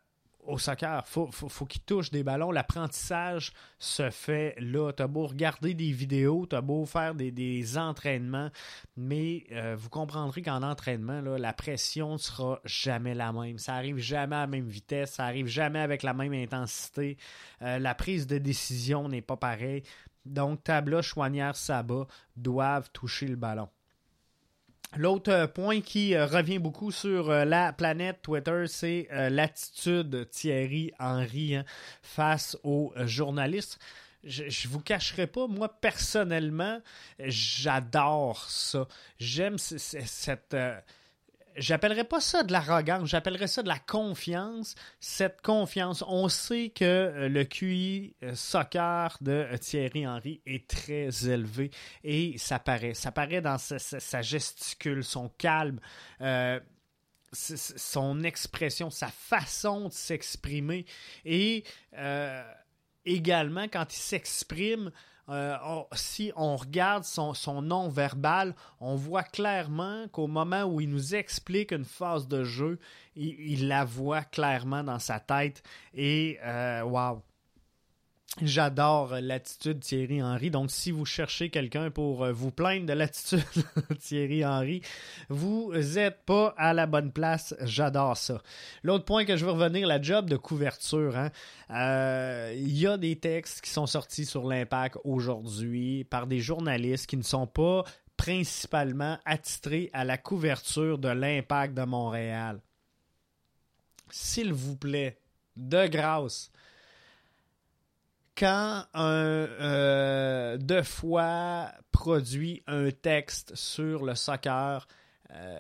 au 0.44 0.58
soccer. 0.58 1.06
Faut, 1.08 1.30
faut, 1.32 1.66
qu'ils 1.66 1.82
touchent 1.82 2.12
des 2.12 2.24
ballons. 2.24 2.52
L'apprentissage 2.52 3.54
se 3.80 4.10
fait 4.10 4.56
là. 4.60 4.92
T'as 4.92 5.08
beau 5.08 5.28
regarder 5.28 5.74
des 5.74 5.92
vidéos, 5.92 6.46
t'as 6.46 6.62
beau 6.62 6.86
faire 6.86 7.16
des, 7.16 7.78
entraînements, 7.78 8.50
mais 8.98 9.46
euh, 9.52 9.76
vous 9.78 9.90
comprendrez 9.90 10.42
qu'en 10.42 10.64
entraînement, 10.64 11.22
la 11.22 11.54
pression 11.54 12.14
ne 12.14 12.18
sera 12.18 12.60
jamais 12.66 13.14
la 13.14 13.32
même. 13.32 13.58
Ça 13.58 13.76
arrive 13.76 13.98
jamais 13.98 14.36
à 14.36 14.42
la 14.42 14.48
même 14.48 14.68
vitesse, 14.68 15.14
ça 15.14 15.26
arrive 15.26 15.48
jamais 15.48 15.80
avec 15.80 16.04
la 16.04 16.14
même 16.14 16.34
intensité. 16.34 17.18
Euh, 17.62 17.80
la 17.80 17.96
prise 17.96 18.28
de 18.28 18.38
décision 18.38 19.08
n'est 19.08 19.22
pas 19.22 19.38
pareille. 19.38 19.84
Donc, 20.26 20.64
Tabla, 20.64 21.02
Chouanière, 21.02 21.56
Saba 21.56 22.08
doivent 22.36 22.90
toucher 22.92 23.28
le 23.28 23.36
ballon. 23.36 23.70
L'autre 24.98 25.32
euh, 25.32 25.48
point 25.48 25.80
qui 25.80 26.16
euh, 26.16 26.26
revient 26.26 26.60
beaucoup 26.60 26.92
sur 26.92 27.30
euh, 27.30 27.46
la 27.46 27.72
planète 27.72 28.22
Twitter, 28.22 28.66
c'est 28.68 29.08
l'attitude 29.12 30.30
Thierry 30.30 30.92
Henry 31.00 31.56
hein, 31.56 31.66
face 32.02 32.58
aux 32.64 32.94
journalistes. 33.06 33.80
Je, 34.24 34.44
ne 34.44 34.72
vous 34.72 34.82
cacherai 34.82 35.28
pas, 35.28 35.48
moi 35.48 35.70
personnellement, 35.70 36.80
j'adore 37.20 38.50
ça. 38.50 38.88
J'aime 39.18 39.58
cette 39.58 40.56
j'appellerais 41.56 42.04
pas 42.04 42.20
ça 42.20 42.44
de 42.44 42.52
l'arrogance, 42.52 43.10
j'appellerais 43.10 43.48
ça 43.48 43.64
de 43.64 43.68
la 43.68 43.80
confiance. 43.80 44.76
Cette 45.00 45.42
confiance, 45.42 46.04
on 46.08 46.30
sait 46.30 46.70
que 46.70 46.86
euh, 46.86 47.30
le 47.30 47.44
QI 47.44 48.16
euh, 48.24 48.36
soccer 48.36 49.18
de 49.22 49.32
euh, 49.32 49.58
Thierry 49.58 50.08
Henry 50.08 50.42
est 50.46 50.68
très 50.68 51.30
élevé 51.30 51.72
et 52.04 52.38
ça 52.38 52.60
paraît. 52.60 52.94
Ça 52.94 53.12
paraît 53.12 53.42
dans 53.42 53.58
sa, 53.58 54.22
gesticule, 54.22 55.04
son 55.04 55.30
calme. 55.30 55.80
son 57.34 58.24
expression, 58.24 58.90
sa 58.90 59.08
façon 59.08 59.88
de 59.88 59.94
s'exprimer. 59.94 60.86
Et 61.26 61.64
également, 63.06 63.68
quand 63.68 63.94
il 63.94 64.00
s'exprime, 64.00 64.92
euh, 65.32 65.56
si 65.94 66.32
on 66.36 66.56
regarde 66.56 67.04
son, 67.04 67.34
son 67.34 67.62
nom 67.62 67.90
verbal, 67.90 68.56
on 68.80 68.96
voit 68.96 69.24
clairement 69.24 70.08
qu'au 70.12 70.28
moment 70.28 70.64
où 70.64 70.82
il 70.82 70.90
nous 70.90 71.16
explique 71.16 71.72
une 71.72 71.86
phase 71.86 72.28
de 72.28 72.44
jeu, 72.44 72.80
il, 73.16 73.68
la 73.68 73.86
voit 73.86 74.24
clairement 74.24 74.84
dans 74.84 75.00
sa 75.00 75.20
tête. 75.20 75.64
Et 75.94 76.38
waouh! 76.84 77.22
J'adore 78.40 79.16
l'attitude 79.20 79.82
Thierry 79.82 80.24
Henry. 80.24 80.50
Donc, 80.50 80.72
si 80.72 80.92
vous 80.92 81.06
cherchez 81.06 81.50
quelqu'un 81.50 81.92
pour 81.92 82.24
euh, 82.24 82.32
vous 82.32 82.50
plaindre 82.50 82.86
de 82.86 82.94
l'attitude 82.94 83.44
Thierry 84.00 84.46
Henry, 84.46 84.82
vous 85.28 85.74
n'êtes 85.74 86.24
pas 86.26 86.56
à 86.58 86.74
la 86.74 86.86
bonne 86.86 87.12
place. 87.12 87.54
J'adore 87.62 88.16
ça. 88.16 88.42
L'autre 88.84 89.04
point 89.04 89.26
que 89.26 89.36
je 89.36 89.44
veux 89.44 89.52
revenir, 89.52 89.86
la 89.86 90.02
job 90.02 90.30
de 90.30 90.38
couverture. 90.38 91.18
Hein. 91.18 91.30
Euh, 91.72 92.54
il 92.56 92.78
y 92.78 92.88
a 92.88 92.98
des 92.98 93.18
textes 93.18 93.62
qui 93.62 93.70
sont 93.70 93.86
sortis 93.86 94.26
sur 94.26 94.48
l'impact 94.48 94.98
aujourd'hui 95.04 96.06
par 96.06 96.26
des 96.26 96.40
journalistes 96.40 97.08
qui 97.08 97.18
ne 97.18 97.24
sont 97.24 97.48
pas 97.48 97.84
principalement 98.16 99.18
attitrés 99.26 99.90
à 99.92 100.06
la 100.06 100.18
couverture 100.18 101.00
de 101.00 101.10
l'impact 101.10 101.74
de 101.74 101.84
Montréal. 101.84 102.62
S'il 104.10 104.54
vous 104.54 104.78
plaît, 104.78 105.18
de 105.58 105.88
grâce, 105.88 106.51
quand 108.38 108.86
un 108.94 109.08
euh, 109.08 110.58
deux 110.58 110.84
fois 110.84 111.72
produit 111.92 112.64
un 112.68 112.92
texte 112.92 113.56
sur 113.56 114.06
le 114.06 114.16
soccer, 114.16 114.88
euh, 115.32 115.60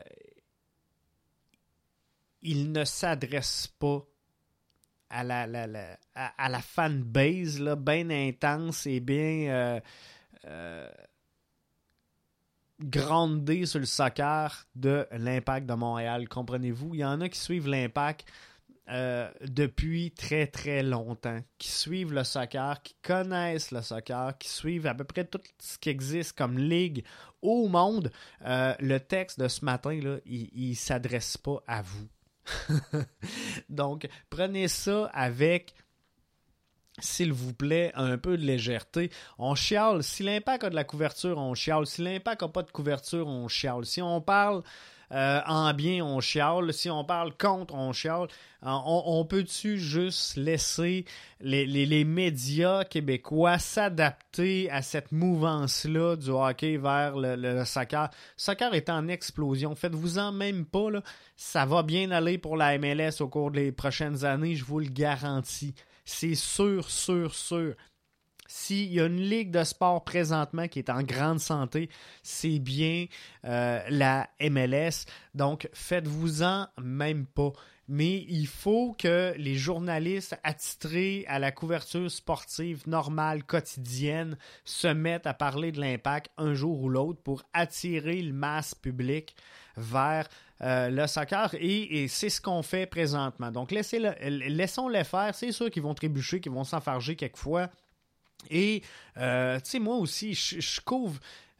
il 2.41 2.71
ne 2.71 2.83
s'adresse 2.83 3.67
pas 3.79 4.05
à 5.09 5.23
la, 5.23 6.61
fanbase 6.61 7.59
bien 7.59 8.09
intense 8.09 8.87
et 8.87 9.01
bien 9.01 9.81
euh, 10.45 10.89
grandée 12.79 13.65
sur 13.65 13.79
le 13.79 13.85
soccer 13.85 14.65
de 14.75 15.07
l'impact 15.11 15.67
de 15.67 15.73
Montréal. 15.73 16.27
Comprenez-vous? 16.29 16.95
Il 16.95 17.01
y 17.01 17.05
en 17.05 17.21
a 17.21 17.29
qui 17.29 17.39
suivent 17.39 17.67
l'impact 17.67 18.25
euh, 18.89 19.29
depuis 19.41 20.11
très 20.11 20.47
très 20.47 20.83
longtemps, 20.83 21.39
qui 21.57 21.69
suivent 21.69 22.13
le 22.13 22.23
soccer, 22.23 22.81
qui 22.81 22.95
connaissent 23.03 23.71
le 23.71 23.81
soccer, 23.81 24.37
qui 24.37 24.49
suivent 24.49 24.87
à 24.87 24.95
peu 24.95 25.03
près 25.03 25.23
tout 25.23 25.41
ce 25.59 25.77
qui 25.77 25.89
existe 25.89 26.37
comme 26.37 26.57
ligue 26.57 27.05
au 27.41 27.67
monde, 27.67 28.11
euh, 28.45 28.73
le 28.79 28.99
texte 28.99 29.39
de 29.39 29.47
ce 29.47 29.63
matin, 29.63 29.93
il 30.25 30.69
ne 30.69 30.73
s'adresse 30.73 31.37
pas 31.37 31.63
à 31.67 31.81
vous. 31.81 32.07
Donc, 33.69 34.07
prenez 34.29 34.67
ça 34.67 35.05
avec 35.13 35.73
s'il 36.99 37.31
vous 37.31 37.53
plaît, 37.53 37.91
un 37.95 38.17
peu 38.17 38.37
de 38.37 38.43
légèreté. 38.43 39.11
On 39.37 39.55
chiale. 39.55 40.03
Si 40.03 40.23
l'impact 40.23 40.65
a 40.65 40.69
de 40.69 40.75
la 40.75 40.83
couverture, 40.83 41.37
on 41.37 41.53
chiale. 41.53 41.85
Si 41.85 42.01
l'impact 42.01 42.41
n'a 42.41 42.49
pas 42.49 42.63
de 42.63 42.71
couverture, 42.71 43.27
on 43.27 43.47
chiale. 43.47 43.85
Si 43.85 44.01
on 44.01 44.21
parle 44.21 44.61
euh, 45.11 45.41
en 45.45 45.73
bien, 45.73 46.03
on 46.05 46.19
chiale. 46.21 46.73
Si 46.73 46.89
on 46.89 47.03
parle 47.03 47.33
contre, 47.37 47.73
on 47.73 47.91
chiale. 47.91 48.27
Euh, 48.63 48.69
on, 48.85 49.25
peut-tu 49.25 49.77
juste 49.77 50.37
laisser 50.37 51.05
les, 51.41 52.05
médias 52.05 52.83
québécois 52.83 53.57
s'adapter 53.57 54.69
à 54.69 54.81
cette 54.81 55.11
mouvance-là 55.11 56.15
du 56.15 56.29
hockey 56.29 56.77
vers 56.77 57.15
le, 57.17 57.65
soccer? 57.65 58.03
Le 58.03 58.07
soccer? 58.37 58.73
Est 58.73 58.89
en 58.89 59.07
explosion. 59.07 59.75
Faites-vous-en 59.75 60.31
même 60.31 60.65
pas. 60.65 60.89
Ça 61.35 61.65
va 61.65 61.83
bien 61.83 62.11
aller 62.11 62.37
pour 62.37 62.55
la 62.55 62.77
MLS 62.77 63.21
au 63.21 63.27
cours 63.27 63.51
des 63.51 63.71
prochaines 63.71 64.23
années, 64.23 64.55
je 64.55 64.63
vous 64.63 64.79
le 64.79 64.89
garantis. 64.89 65.73
C'est 66.05 66.35
sûr, 66.35 66.89
sûr, 66.89 67.33
sûr. 67.33 67.75
S'il 68.53 68.91
y 68.91 68.99
a 68.99 69.05
une 69.05 69.21
ligue 69.21 69.49
de 69.49 69.63
sport 69.63 70.03
présentement 70.03 70.67
qui 70.67 70.79
est 70.79 70.89
en 70.89 71.03
grande 71.03 71.39
santé, 71.39 71.89
c'est 72.21 72.59
bien 72.59 73.05
euh, 73.45 73.81
la 73.87 74.29
MLS. 74.41 75.05
Donc, 75.33 75.69
faites-vous-en 75.71 76.67
même 76.81 77.25
pas. 77.27 77.53
Mais 77.87 78.25
il 78.27 78.47
faut 78.47 78.93
que 78.99 79.33
les 79.37 79.55
journalistes 79.55 80.37
attitrés 80.43 81.23
à 81.29 81.39
la 81.39 81.53
couverture 81.53 82.11
sportive 82.11 82.89
normale, 82.89 83.45
quotidienne, 83.45 84.37
se 84.65 84.87
mettent 84.87 85.27
à 85.27 85.33
parler 85.33 85.71
de 85.71 85.79
l'impact 85.79 86.29
un 86.37 86.53
jour 86.53 86.81
ou 86.81 86.89
l'autre 86.89 87.21
pour 87.23 87.43
attirer 87.53 88.21
le 88.21 88.33
masse 88.33 88.75
public 88.75 89.33
vers 89.77 90.27
euh, 90.61 90.89
le 90.89 91.07
soccer 91.07 91.55
et, 91.57 92.09
c'est 92.09 92.29
ce 92.29 92.41
qu'on 92.41 92.63
fait 92.63 92.85
présentement. 92.85 93.49
Donc 93.49 93.71
laissons-les 93.71 95.03
faire. 95.05 95.35
C'est 95.35 95.53
sûr 95.53 95.71
qu'ils 95.71 95.83
vont 95.83 95.93
trébucher, 95.93 96.41
qu'ils 96.41 96.51
vont 96.51 96.65
s'enfarger 96.65 97.15
quelquefois. 97.15 97.69
Et, 98.49 98.83
euh, 99.17 99.59
tu 99.59 99.71
sais, 99.71 99.79
moi 99.79 99.95
aussi, 99.97 100.33
je, 100.33 100.81
couvre. 100.81 101.19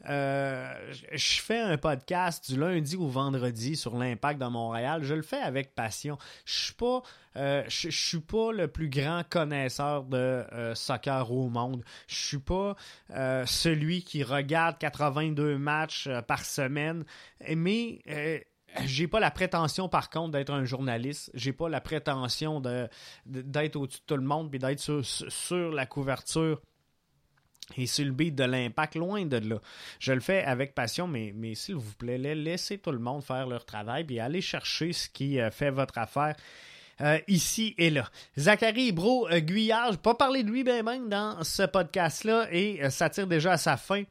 Euh, 0.10 0.74
je 1.12 1.42
fais 1.42 1.60
un 1.60 1.78
podcast 1.78 2.52
du 2.52 2.60
lundi 2.60 2.96
au 2.96 3.08
vendredi 3.08 3.76
sur 3.76 3.98
l'impact 3.98 4.42
de 4.42 4.48
Montréal. 4.48 5.04
Je 5.04 5.14
le 5.14 5.22
fais 5.22 5.42
avec 5.42 5.76
passion. 5.76 6.18
Je 6.46 6.54
suis 6.54 6.74
pas, 6.74 7.04
euh, 7.36 7.64
je, 7.68 7.90
suis 7.90 8.20
pas 8.20 8.52
le 8.52 8.68
plus 8.68 8.90
grand 8.90 9.22
connaisseur 9.30 10.04
de 10.04 10.44
soccer 10.74 11.32
au 11.32 11.50
monde. 11.50 11.84
Je 12.08 12.16
suis 12.16 12.40
pas 12.40 12.76
celui 13.46 14.04
qui 14.04 14.24
regarde 14.24 14.78
82 14.80 15.58
matchs 15.58 16.10
par 16.28 16.44
semaine. 16.46 17.06
Mais 17.56 18.02
j'ai 18.86 19.08
pas 19.08 19.20
la 19.20 19.32
prétention, 19.32 19.90
par 19.90 20.10
contre, 20.10 20.32
d'être 20.32 20.52
un 20.52 20.66
journaliste. 20.66 21.32
J'ai 21.34 21.54
pas 21.54 21.70
la 21.70 21.82
prétention 21.82 22.62
d'être 22.62 23.76
au-dessus 23.76 24.00
de 24.00 24.06
tout 24.06 24.18
le 24.18 24.26
monde 24.26 24.54
et 24.54 24.60
d'être 24.60 25.02
sur 25.02 25.72
la 25.72 25.86
couverture 25.86 26.62
et 27.78 27.86
sur 27.86 28.06
le 28.06 28.12
beat 28.12 28.36
de 28.36 28.44
l'impact, 28.44 28.96
loin 28.96 29.26
de 29.26 29.38
là. 29.38 29.58
Je 30.00 30.14
le 30.14 30.20
fais 30.20 30.44
avec 30.44 30.76
passion, 30.76 31.08
mais, 31.08 31.34
s'il 31.56 31.76
vous 31.76 31.94
plaît, 31.94 32.18
laissez 32.18 32.78
tout 32.78 32.92
le 32.92 33.00
monde 33.00 33.24
faire 33.24 33.48
leur 33.48 33.66
travail 33.66 34.06
et 34.10 34.20
allez 34.20 34.42
chercher 34.42 34.94
ce 34.94 35.10
qui 35.10 35.40
euh, 35.40 35.52
fait 35.52 35.72
votre 35.72 35.98
affaire. 35.98 36.36
Euh, 37.02 37.18
ici 37.28 37.74
et 37.78 37.90
là. 37.90 38.10
Zachary 38.38 38.92
Bro 38.92 39.28
euh, 39.30 39.40
Guyard, 39.40 39.94
je 39.94 39.98
pas 39.98 40.14
parlé 40.14 40.44
de 40.44 40.52
lui 40.52 40.64
bien 40.64 40.84
même 40.84 41.10
dans 41.10 41.44
ce 41.44 41.64
podcast-là 41.64 42.48
et 42.52 42.90
ça 42.92 43.10
tire 43.10 43.26
déjà 43.26 43.54
à 43.54 43.58
sa 43.58 43.78
fin. 43.78 44.04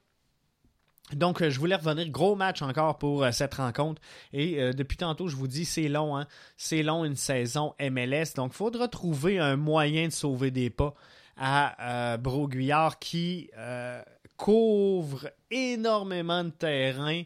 Donc, 1.12 1.46
je 1.46 1.58
voulais 1.58 1.74
revenir. 1.74 2.08
Gros 2.08 2.36
match 2.36 2.62
encore 2.62 2.98
pour 2.98 3.26
cette 3.32 3.54
rencontre. 3.54 4.00
Et 4.32 4.72
depuis 4.72 4.96
tantôt, 4.96 5.26
je 5.26 5.34
vous 5.34 5.48
dis, 5.48 5.64
c'est 5.64 5.88
long. 5.88 6.16
Hein? 6.16 6.28
C'est 6.56 6.84
long 6.84 7.04
une 7.04 7.16
saison 7.16 7.74
MLS. 7.80 8.34
Donc, 8.36 8.52
il 8.54 8.56
faudra 8.56 8.86
trouver 8.86 9.40
un 9.40 9.56
moyen 9.56 10.06
de 10.06 10.12
sauver 10.12 10.52
des 10.52 10.70
pas 10.70 10.94
à 11.40 12.12
euh, 12.12 12.16
Broguillard 12.18 12.98
qui 12.98 13.50
euh, 13.57 14.03
couvre 14.37 15.31
énormément 15.50 16.44
de 16.44 16.50
terrain 16.50 17.22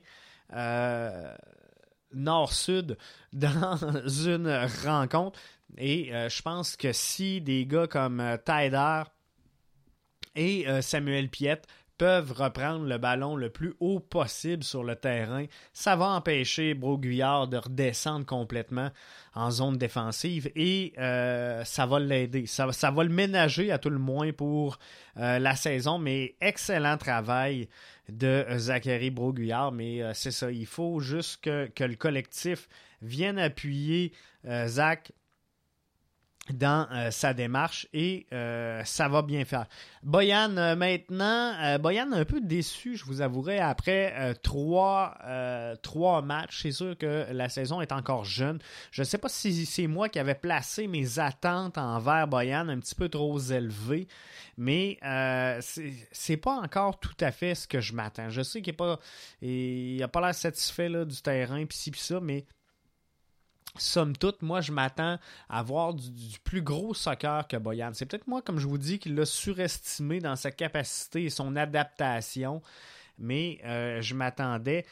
euh, 0.55 1.35
nord-sud 2.13 2.97
dans 3.33 3.77
une 4.07 4.69
rencontre. 4.85 5.39
Et 5.77 6.13
je 6.13 6.43
pense 6.43 6.77
que 6.77 6.93
si 6.93 7.41
des 7.41 7.67
gars 7.67 7.89
comme 7.89 8.23
Tyder 8.45 9.03
et 10.37 10.67
Samuel 10.83 11.29
Piette 11.29 11.67
peuvent 11.97 12.33
reprendre 12.33 12.87
le 12.87 12.99
ballon 12.99 13.37
le 13.37 13.51
plus 13.51 13.75
haut 13.81 14.01
possible 14.01 14.65
sur 14.65 14.83
le 14.83 14.97
terrain, 14.97 15.47
ça 15.73 15.97
va 15.97 16.07
empêcher 16.07 16.75
Broguillard 16.75 17.49
de 17.49 17.59
redescendre 17.59 18.27
complètement 18.27 18.91
en 19.35 19.51
zone 19.51 19.77
défensive 19.77 20.51
et 20.57 20.93
euh, 20.99 21.65
ça 21.65 21.87
va 21.87 22.01
l'aider. 22.01 22.47
Ça, 22.47 22.67
va 22.67 23.05
le 23.05 23.11
ménager 23.11 23.71
à 23.71 23.79
tout 23.79 23.91
le 23.91 23.99
moins 23.99 24.33
pour 24.33 24.79
euh, 25.19 25.39
la 25.39 25.57
saison, 25.57 25.99
mais 25.99 26.37
excellent 26.41 26.97
travail 26.97 27.69
de 28.09 28.45
Zachary 28.57 29.11
Broguillard. 29.11 29.73
Mais 29.73 30.03
euh, 30.03 30.13
c'est 30.15 30.31
ça, 30.31 30.51
il 30.51 30.67
faut 30.67 31.01
juste 31.01 31.43
que, 31.43 31.67
que, 31.69 31.85
le 31.85 31.97
collectif 31.97 32.69
vienne 33.03 33.39
appuyer 33.39 34.13
Zach 34.67 35.13
dans 36.53 36.87
euh, 36.93 37.11
sa 37.11 37.33
démarche 37.33 37.87
et 37.95 38.27
euh, 38.33 38.83
ça 38.85 39.09
va 39.09 39.23
bien 39.23 39.45
faire. 39.45 39.67
Boyan, 40.03 40.57
euh, 40.59 40.77
maintenant, 40.77 41.79
Boyan 41.79 42.13
un 42.13 42.25
peu 42.25 42.41
déçu, 42.41 42.97
je 42.97 43.05
vous 43.05 43.23
avouerai, 43.23 43.59
après 43.59 44.35
trois, 44.43 45.17
trois 45.83 46.21
matchs. 46.23 46.63
C'est 46.63 46.73
sûr 46.73 46.99
que 46.99 47.27
la 47.33 47.49
saison 47.49 47.81
est 47.81 47.93
encore 47.93 48.25
jeune. 48.25 48.59
Je 48.91 49.03
ne 49.03 49.05
sais 49.05 49.19
pas 49.19 49.29
si 49.29 49.65
c'est 49.65 49.87
moi 49.87 50.09
qui 50.09 50.19
avais 50.19 50.35
placé 50.35 50.87
mes 50.87 51.19
attentes 51.19 51.79
envers 51.79 52.29
Boyan 52.29 52.69
un 52.69 52.79
petit 52.79 52.95
peu 52.95 53.09
trop 53.09 53.39
élevées, 53.39 54.07
mais 54.59 54.99
c'est 55.61 56.37
pas 56.37 56.57
encore 56.57 57.01
tout 57.01 57.17
à 57.21 57.33
fait 57.33 57.55
ce 57.55 57.67
que 57.67 57.81
je 57.81 57.95
m'attends. 57.95 58.29
Je 58.29 58.43
sais 58.43 58.61
qu'il 58.61 58.75
n'a 58.75 60.09
pas, 60.09 60.21
pas 60.21 60.27
l'air 60.27 60.35
satisfait 60.35 60.91
du 61.07 61.23
terrain, 61.23 61.65
puis 61.65 61.79
ci, 61.79 61.91
puis 61.91 62.01
ça, 62.01 62.21
mais 62.21 62.45
somme 63.77 64.17
toute, 64.17 64.43
moi, 64.43 64.61
je 64.61 64.73
m'attends 64.73 65.19
à 65.49 65.63
voir 65.63 65.95
du, 65.95 66.39
plus 66.45 66.63
gros 66.63 66.95
soccer 66.95 67.47
que 67.49 67.57
Boyan. 67.57 67.91
C'est 67.93 68.07
peut-être 68.07 68.27
moi, 68.27 68.43
comme 68.43 68.59
je 68.59 68.67
vous 68.67 68.79
dis, 68.79 68.99
qui 68.99 69.09
l'a 69.09 69.27
surestimé 69.27 70.21
dans 70.21 70.37
sa 70.37 70.51
capacité 70.51 71.25
et 71.25 71.31
son 71.31 71.57
adaptation, 71.57 72.63
mais 73.19 73.59
euh, 73.65 74.01
je 74.01 74.15
m'attendais 74.15 74.85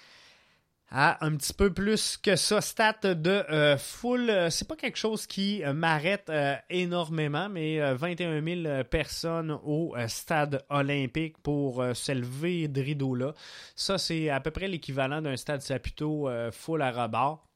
à 0.95 1.25
un 1.25 1.37
petit 1.37 1.55
peu 1.55 1.73
plus 1.73 2.19
que 2.19 2.37
ça. 2.37 2.61
Stat 2.61 3.15
de 3.15 3.31
euh, 3.31 3.79
full, 3.79 4.29
euh, 4.29 4.51
c'est 4.51 4.69
pas 4.69 4.77
quelque 4.77 4.99
chose 4.99 5.27
qui 5.27 5.63
m'arrête 5.75 6.31
énormément, 6.69 7.49
mais 7.49 7.95
21 7.95 8.43
000 8.43 8.85
personnes 8.85 9.59
au 9.65 9.95
stade 10.09 10.65
olympique 10.69 11.39
pour 11.39 11.85
s'élever 11.95 12.69
de 12.69 12.83
rideau-là. 12.83 13.33
Ça, 13.77 13.97
c'est 13.97 14.29
à 14.29 14.41
peu 14.41 14.51
près 14.51 14.69
l'équivalent 14.69 15.23
d'un 15.23 15.37
stade 15.37 15.63
Saputo 15.63 16.29
full 16.51 16.83
à 16.83 16.91
rebord. 16.91 17.52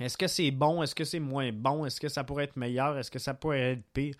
Est-ce 0.00 0.16
que 0.16 0.26
c'est 0.26 0.50
bon? 0.50 0.82
Est-ce 0.82 0.94
que 0.94 1.04
c'est 1.04 1.20
moins 1.20 1.52
bon? 1.52 1.86
Est-ce 1.86 2.00
que 2.00 2.08
ça 2.08 2.24
pourrait 2.24 2.44
être 2.44 2.56
meilleur? 2.56 2.98
Est-ce 2.98 3.10
que 3.10 3.20
ça 3.20 3.32
pourrait 3.32 3.72
être 3.72 3.84
pire? 3.92 4.14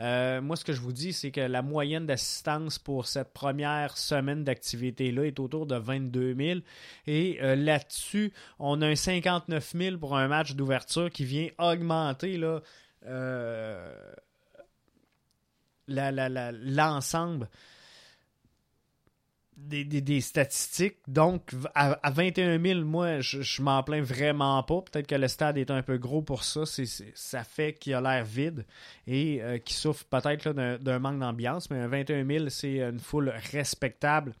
Euh, 0.00 0.40
moi, 0.40 0.56
ce 0.56 0.64
que 0.64 0.72
je 0.72 0.80
vous 0.80 0.92
dis, 0.92 1.12
c'est 1.12 1.30
que 1.30 1.40
la 1.40 1.62
moyenne 1.62 2.06
d'assistance 2.06 2.78
pour 2.78 3.06
cette 3.06 3.32
première 3.32 3.96
semaine 3.96 4.42
d'activité-là 4.42 5.26
est 5.26 5.38
autour 5.38 5.66
de 5.66 5.76
22 5.76 6.34
000. 6.34 6.60
Et 7.06 7.38
euh, 7.42 7.54
là-dessus, 7.54 8.32
on 8.58 8.82
a 8.82 8.88
un 8.88 8.96
59 8.96 9.72
000 9.76 9.98
pour 9.98 10.16
un 10.16 10.26
match 10.26 10.54
d'ouverture 10.54 11.10
qui 11.10 11.24
vient 11.24 11.48
augmenter 11.58 12.36
là, 12.36 12.60
euh, 13.06 13.94
l'ensemble 15.86 17.48
des, 19.68 20.20
statistiques. 20.20 20.98
Donc, 21.06 21.52
à, 21.74 22.10
21 22.10 22.60
000, 22.60 22.80
moi, 22.84 23.20
je, 23.20 23.62
m'en 23.62 23.82
plains 23.82 24.02
vraiment 24.02 24.62
pas. 24.62 24.82
Peut-être 24.82 25.06
que 25.06 25.14
le 25.14 25.28
stade 25.28 25.58
est 25.58 25.70
un 25.70 25.82
peu 25.82 25.98
gros 25.98 26.22
pour 26.22 26.44
ça. 26.44 26.62
Ça 27.14 27.44
fait 27.44 27.74
qu'il 27.74 27.94
a 27.94 28.00
l'air 28.00 28.24
vide 28.24 28.66
et 29.06 29.42
euh, 29.42 29.58
qu'il 29.58 29.76
souffre 29.76 30.04
peut-être 30.04 30.52
d'un, 30.52 30.98
manque 30.98 31.20
d'ambiance. 31.20 31.70
Mais 31.70 31.86
21 31.86 32.26
000, 32.26 32.48
c'est 32.48 32.80
une 32.80 33.00
foule 33.00 33.32
respectable. 33.52 34.34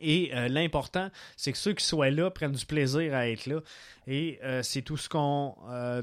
Et 0.00 0.30
euh, 0.34 0.48
l'important, 0.48 1.10
c'est 1.36 1.52
que 1.52 1.58
ceux 1.58 1.72
qui 1.72 1.84
soient 1.84 2.10
là 2.10 2.30
prennent 2.30 2.52
du 2.52 2.66
plaisir 2.66 3.14
à 3.14 3.28
être 3.28 3.46
là. 3.46 3.60
Et 4.06 4.38
euh, 4.42 4.62
c'est 4.62 4.82
tout 4.82 4.96
ce 4.96 5.08
qu'on 5.08 5.54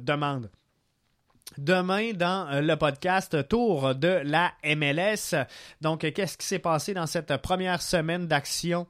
demande. 0.01 0.49
Demain, 1.57 2.13
dans 2.13 2.49
euh, 2.49 2.61
le 2.61 2.75
podcast 2.77 3.47
Tour 3.47 3.93
de 3.93 4.21
la 4.23 4.53
MLS. 4.63 5.35
Donc, 5.81 5.99
qu'est-ce 5.99 6.37
qui 6.37 6.47
s'est 6.47 6.59
passé 6.59 6.93
dans 6.93 7.05
cette 7.05 7.35
première 7.37 7.81
semaine 7.81 8.27
d'action? 8.27 8.87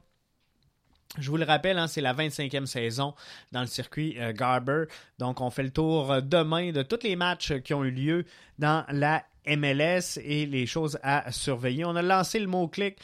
Je 1.19 1.30
vous 1.30 1.38
le 1.38 1.43
rappelle, 1.43 1.78
hein, 1.78 1.88
c'est 1.88 2.02
la 2.02 2.13
25e 2.13 2.65
saison 2.65 3.13
dans 3.52 3.62
le 3.62 3.67
circuit 3.67 4.15
euh, 4.17 4.32
Garber. 4.32 4.86
Donc, 5.19 5.41
on 5.41 5.49
fait 5.49 5.63
le 5.63 5.71
tour 5.71 6.12
euh, 6.12 6.21
demain 6.21 6.71
de 6.71 6.84
tous 6.84 7.04
les 7.04 7.17
matchs 7.17 7.54
qui 7.60 7.73
ont 7.73 7.84
eu 7.84 7.91
lieu 7.91 8.26
dans 8.60 8.86
la 8.89 9.23
MLS 9.45 10.19
et 10.23 10.45
les 10.45 10.65
choses 10.65 10.97
à 11.04 11.32
surveiller. 11.34 11.84
On 11.84 11.97
a 11.97 12.02
lancé 12.02 12.39
le 12.39 12.47
mot-clic 12.47 12.97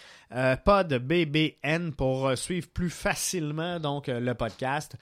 pod 0.64 0.94
BBN 0.94 1.92
pour 1.92 2.32
suivre 2.38 2.70
plus 2.70 2.90
facilement 2.90 3.78
donc 3.82 4.08
le 4.08 4.34
podcast. 4.36 4.96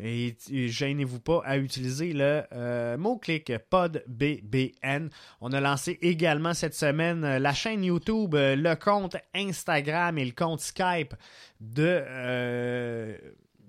Et, 0.00 0.36
gênez-vous 0.50 1.20
pas 1.20 1.40
à 1.44 1.56
utiliser 1.56 2.12
le 2.12 2.42
euh, 2.52 2.96
mot-clic 2.96 3.52
PodBBN. 3.70 5.08
On 5.40 5.52
a 5.52 5.60
lancé 5.60 5.98
également 6.02 6.52
cette 6.52 6.74
semaine 6.74 7.24
euh, 7.24 7.38
la 7.38 7.52
chaîne 7.52 7.84
YouTube, 7.84 8.34
euh, 8.34 8.56
le 8.56 8.74
compte 8.74 9.16
Instagram 9.34 10.18
et 10.18 10.24
le 10.24 10.32
compte 10.32 10.60
Skype 10.60 11.14
de 11.60 12.02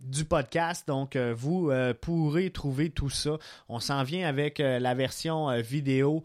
du 0.01 0.25
podcast. 0.25 0.87
Donc, 0.87 1.17
vous 1.17 1.71
pourrez 1.99 2.51
trouver 2.51 2.91
tout 2.91 3.09
ça. 3.09 3.37
On 3.69 3.79
s'en 3.79 4.03
vient 4.03 4.27
avec 4.27 4.59
la 4.59 4.93
version 4.93 5.59
vidéo 5.61 6.23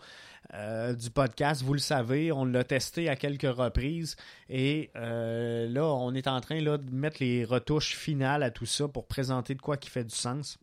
euh, 0.55 0.95
du 0.95 1.11
podcast. 1.11 1.63
Vous 1.63 1.75
le 1.75 1.79
savez, 1.79 2.33
on 2.33 2.45
l'a 2.45 2.65
testé 2.65 3.09
à 3.09 3.15
quelques 3.15 3.43
reprises 3.43 4.17
et 4.49 4.91
euh, 4.97 5.69
là, 5.69 5.85
on 5.85 6.13
est 6.13 6.27
en 6.27 6.41
train 6.41 6.61
de 6.61 6.91
mettre 6.91 7.19
les 7.21 7.45
retouches 7.45 7.95
finales 7.95 8.43
à 8.43 8.51
tout 8.51 8.67
ça 8.67 8.89
pour 8.89 9.07
présenter 9.07 9.55
de 9.55 9.63
quoi 9.63 9.77
qui 9.77 9.91
fait 9.91 10.03
du 10.03 10.15
sens. 10.15 10.59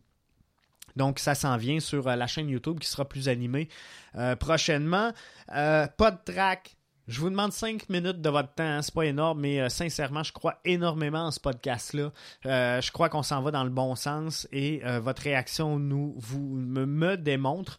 Donc, 0.96 1.18
ça 1.18 1.34
s'en 1.34 1.56
vient 1.56 1.80
sur 1.80 2.06
euh, 2.06 2.16
la 2.16 2.26
chaîne 2.26 2.50
YouTube 2.50 2.80
qui 2.80 2.88
sera 2.88 3.08
plus 3.08 3.30
animée 3.30 3.68
prochainement. 4.40 5.12
pas 5.46 5.88
de 5.88 6.32
track. 6.32 6.76
Je 7.06 7.20
vous 7.20 7.30
demande 7.30 7.52
5 7.52 7.88
minutes 7.88 8.20
de 8.20 8.28
votre 8.28 8.52
temps, 8.52 8.64
hein. 8.64 8.82
c'est 8.82 8.92
pas 8.92 9.06
énorme, 9.06 9.40
mais 9.40 9.70
sincèrement, 9.70 10.22
je 10.22 10.32
crois 10.32 10.58
énormément 10.66 11.24
en 11.26 11.30
ce 11.30 11.40
podcast-là. 11.40 12.12
je 12.44 12.90
crois 12.92 13.08
qu'on 13.08 13.22
s'en 13.22 13.40
va 13.40 13.50
dans 13.50 13.64
le 13.64 13.70
bon 13.70 13.94
sens 13.94 14.46
et 14.52 14.82
votre 14.98 15.22
réaction 15.22 15.78
nous 15.78 16.18
me 16.34 17.16
démontre 17.16 17.78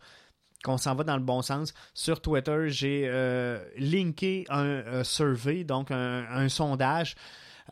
qu'on 0.64 0.78
s'en 0.78 0.96
va 0.96 1.04
dans 1.04 1.18
le 1.18 1.24
bon 1.24 1.42
sens. 1.42 1.74
Sur 1.94 2.22
Twitter, 2.22 2.66
j'ai 2.68 3.04
euh, 3.08 3.64
linké 3.78 4.46
un, 4.50 5.04
survey, 5.04 5.64
donc 5.64 5.92
un, 5.92 6.50
sondage. 6.50 7.16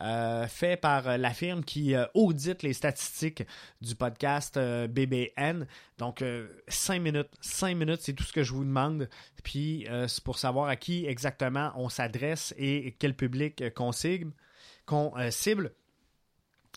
Euh, 0.00 0.46
fait 0.46 0.76
par 0.76 1.18
la 1.18 1.30
firme 1.30 1.64
qui 1.64 1.96
euh, 1.96 2.06
audite 2.14 2.62
les 2.62 2.72
statistiques 2.72 3.42
du 3.80 3.96
podcast 3.96 4.56
BBN. 4.56 5.66
Donc, 5.98 6.24
5 6.68 7.02
minutes. 7.02 7.30
5 7.40 7.76
minutes, 7.76 8.00
c'est 8.02 8.12
tout 8.12 8.22
ce 8.22 8.32
que 8.32 8.44
je 8.44 8.52
vous 8.52 8.64
demande. 8.64 9.08
Puis, 9.42 9.86
c'est 10.06 10.22
pour 10.22 10.38
savoir 10.38 10.68
à 10.68 10.76
qui 10.76 11.06
exactement 11.06 11.72
on 11.74 11.88
s'adresse 11.88 12.54
et 12.56 12.94
quel 12.98 13.14
public. 13.14 13.74
Qu'on 13.74 13.92
cible. 13.92 15.72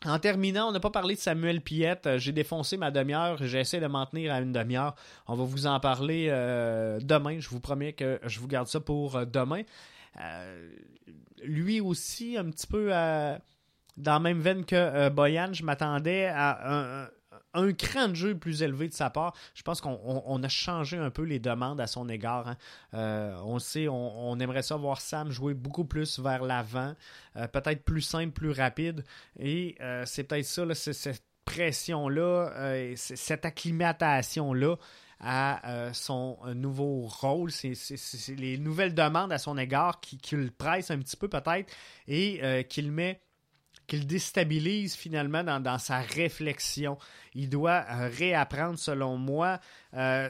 En 0.05 0.17
terminant, 0.17 0.69
on 0.69 0.71
n'a 0.71 0.79
pas 0.79 0.89
parlé 0.89 1.13
de 1.13 1.19
Samuel 1.19 1.61
Piette. 1.61 2.07
Euh, 2.07 2.17
j'ai 2.17 2.31
défoncé 2.31 2.75
ma 2.75 2.89
demi-heure. 2.89 3.37
J'essaie 3.37 3.79
de 3.79 3.85
m'en 3.85 4.05
tenir 4.07 4.33
à 4.33 4.41
une 4.41 4.51
demi-heure. 4.51 4.95
On 5.27 5.35
va 5.35 5.43
vous 5.43 5.67
en 5.67 5.79
parler 5.79 6.27
euh, 6.29 6.99
demain. 7.01 7.39
Je 7.39 7.49
vous 7.49 7.59
promets 7.59 7.93
que 7.93 8.19
je 8.23 8.39
vous 8.39 8.47
garde 8.47 8.67
ça 8.67 8.79
pour 8.79 9.15
euh, 9.15 9.25
demain. 9.25 9.61
lui 11.43 11.81
aussi, 11.81 12.35
un 12.35 12.45
petit 12.45 12.65
peu 12.65 12.89
dans 12.89 14.13
la 14.13 14.19
même 14.19 14.41
veine 14.41 14.65
que 14.65 15.09
Boyan, 15.09 15.53
je 15.53 15.63
m'attendais 15.63 16.25
à 16.25 17.03
un, 17.03 17.09
un 17.53 17.73
cran 17.73 18.07
de 18.09 18.15
jeu 18.15 18.37
plus 18.37 18.63
élevé 18.63 18.87
de 18.87 18.93
sa 18.93 19.09
part. 19.09 19.33
Je 19.53 19.63
pense 19.63 19.81
qu'on 19.81 20.43
a 20.43 20.49
changé 20.49 20.97
un 20.97 21.09
peu 21.09 21.23
les 21.23 21.39
demandes 21.39 21.81
à 21.81 21.87
son 21.87 22.07
égard. 22.09 22.47
Hein. 22.47 22.57
Euh, 22.93 23.35
on 23.43 23.59
sait, 23.59 23.87
on, 23.87 24.39
aimerait 24.39 24.63
ça 24.63 24.75
voir 24.75 25.01
Sam 25.01 25.31
jouer 25.31 25.53
beaucoup 25.53 25.85
plus 25.85 26.19
vers 26.19 26.43
l'avant, 26.43 26.95
euh, 27.35 27.47
peut-être 27.47 27.83
plus 27.83 28.01
simple, 28.01 28.31
plus 28.31 28.51
rapide. 28.51 29.03
Et 29.39 29.75
euh, 29.81 30.03
c'est 30.05 30.23
peut-être 30.23 30.45
ça, 30.45 30.63
cette 30.73 31.23
pression-là, 31.45 32.93
cette 32.95 33.45
acclimatation-là 33.45 34.75
à 35.19 35.91
son 35.93 36.37
nouveau 36.55 37.07
rôle. 37.07 37.51
C'est 37.51 37.73
les 38.37 38.57
nouvelles 38.57 38.93
demandes 38.93 39.33
à 39.33 39.37
son 39.37 39.57
égard 39.57 39.99
qui, 39.99 40.17
qui 40.17 40.35
le 40.35 40.51
pressent 40.51 40.91
un 40.91 40.99
petit 40.99 41.17
peu 41.17 41.27
peut-être 41.27 41.73
et 42.07 42.65
qu'il 42.69 42.91
met 42.91 43.21
qu'il 43.91 44.07
déstabilise 44.07 44.95
finalement 44.95 45.43
dans, 45.43 45.77
sa 45.77 45.99
réflexion. 45.99 46.97
Il 47.35 47.49
doit 47.49 47.83
euh, 47.89 48.09
réapprendre, 48.17 48.79
selon 48.79 49.17
moi, 49.17 49.59
euh, 49.95 50.29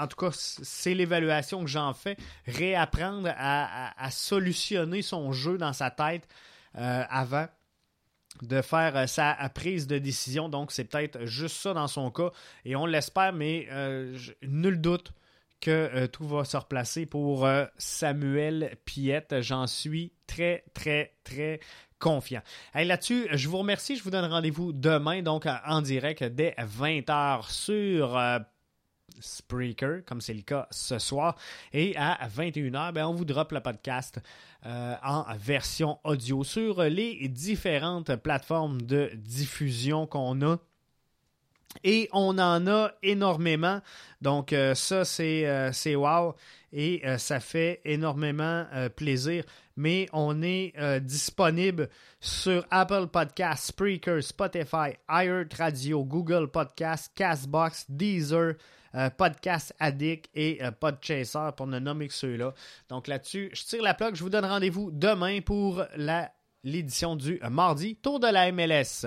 en 0.00 0.06
tout 0.06 0.16
cas, 0.16 0.30
c'est 0.32 0.94
l'évaluation 0.94 1.60
que 1.62 1.66
j'en 1.66 1.92
fais, 1.92 2.16
réapprendre 2.46 3.28
à, 3.36 4.10
solutionner 4.12 5.02
son 5.02 5.32
jeu 5.32 5.58
dans 5.58 5.72
sa 5.72 5.90
tête 5.90 6.28
euh, 6.78 7.02
avant 7.10 7.48
de 8.42 8.62
faire 8.62 9.08
sa 9.08 9.34
prise 9.52 9.88
de 9.88 9.98
décision. 9.98 10.48
Donc, 10.48 10.70
c'est 10.70 10.84
peut-être 10.84 11.26
juste 11.26 11.56
ça 11.56 11.74
dans 11.74 11.88
son 11.88 12.12
cas. 12.12 12.30
Et 12.64 12.76
on 12.76 12.86
l'espère, 12.86 13.32
mais 13.32 13.68
nul 14.42 14.80
doute 14.80 15.12
que 15.60 16.06
tout 16.06 16.28
va 16.28 16.44
se 16.44 16.56
replacer 16.56 17.06
pour 17.06 17.48
Samuel 17.76 18.76
Piette. 18.84 19.40
J'en 19.40 19.66
suis 19.66 20.12
très, 20.28 20.64
très, 20.74 21.16
très 21.24 21.58
confiant. 22.00 22.40
Là-dessus, 22.74 23.28
je 23.30 23.48
vous 23.48 23.58
remercie. 23.58 23.94
Je 23.94 24.02
vous 24.02 24.10
donne 24.10 24.24
rendez-vous 24.24 24.72
demain, 24.72 25.22
donc 25.22 25.46
en 25.46 25.82
direct 25.82 26.24
dès 26.24 26.56
20h 26.58 27.50
sur 27.52 28.16
euh, 28.16 28.38
Spreaker, 29.20 30.04
comme 30.06 30.20
c'est 30.20 30.34
le 30.34 30.42
cas 30.42 30.66
ce 30.70 30.98
soir. 30.98 31.36
Et 31.72 31.94
à 31.96 32.26
21h, 32.26 32.92
ben, 32.92 33.06
on 33.06 33.14
vous 33.14 33.24
drop 33.24 33.52
le 33.52 33.60
podcast 33.60 34.18
euh, 34.66 34.94
en 35.04 35.24
version 35.36 35.98
audio 36.02 36.42
sur 36.42 36.82
les 36.82 37.28
différentes 37.28 38.16
plateformes 38.16 38.82
de 38.82 39.10
diffusion 39.14 40.06
qu'on 40.06 40.40
a. 40.42 40.56
Et 41.84 42.08
on 42.12 42.36
en 42.38 42.66
a 42.66 42.90
énormément. 43.02 43.80
Donc 44.22 44.52
euh, 44.52 44.74
ça, 44.74 45.04
c'est 45.04 45.94
wow. 45.94 46.34
Et 46.72 47.02
ça 47.18 47.40
fait 47.40 47.80
énormément 47.84 48.64
plaisir 48.94 49.44
mais 49.80 50.08
on 50.12 50.42
est 50.42 50.74
euh, 50.78 51.00
disponible 51.00 51.88
sur 52.20 52.66
Apple 52.70 53.06
Podcasts, 53.06 53.68
Spreaker, 53.68 54.22
Spotify, 54.22 54.92
iHeartRadio, 55.08 56.04
Google 56.04 56.48
Podcasts, 56.48 57.10
Castbox, 57.14 57.86
Deezer, 57.88 58.56
euh, 58.94 59.08
Podcast 59.08 59.74
Addict 59.78 60.28
et 60.34 60.62
euh, 60.62 60.70
Podchaser 60.70 61.50
pour 61.56 61.66
ne 61.66 61.78
nommer 61.78 62.08
que 62.08 62.14
ceux-là. 62.14 62.52
Donc 62.90 63.08
là-dessus, 63.08 63.48
je 63.54 63.64
tire 63.64 63.82
la 63.82 63.94
plaque. 63.94 64.16
Je 64.16 64.22
vous 64.22 64.28
donne 64.28 64.44
rendez-vous 64.44 64.90
demain 64.92 65.40
pour 65.40 65.82
l'édition 66.62 67.16
du 67.16 67.40
mardi 67.50 67.96
Tour 67.96 68.20
de 68.20 68.26
la 68.26 68.52
MLS. 68.52 69.06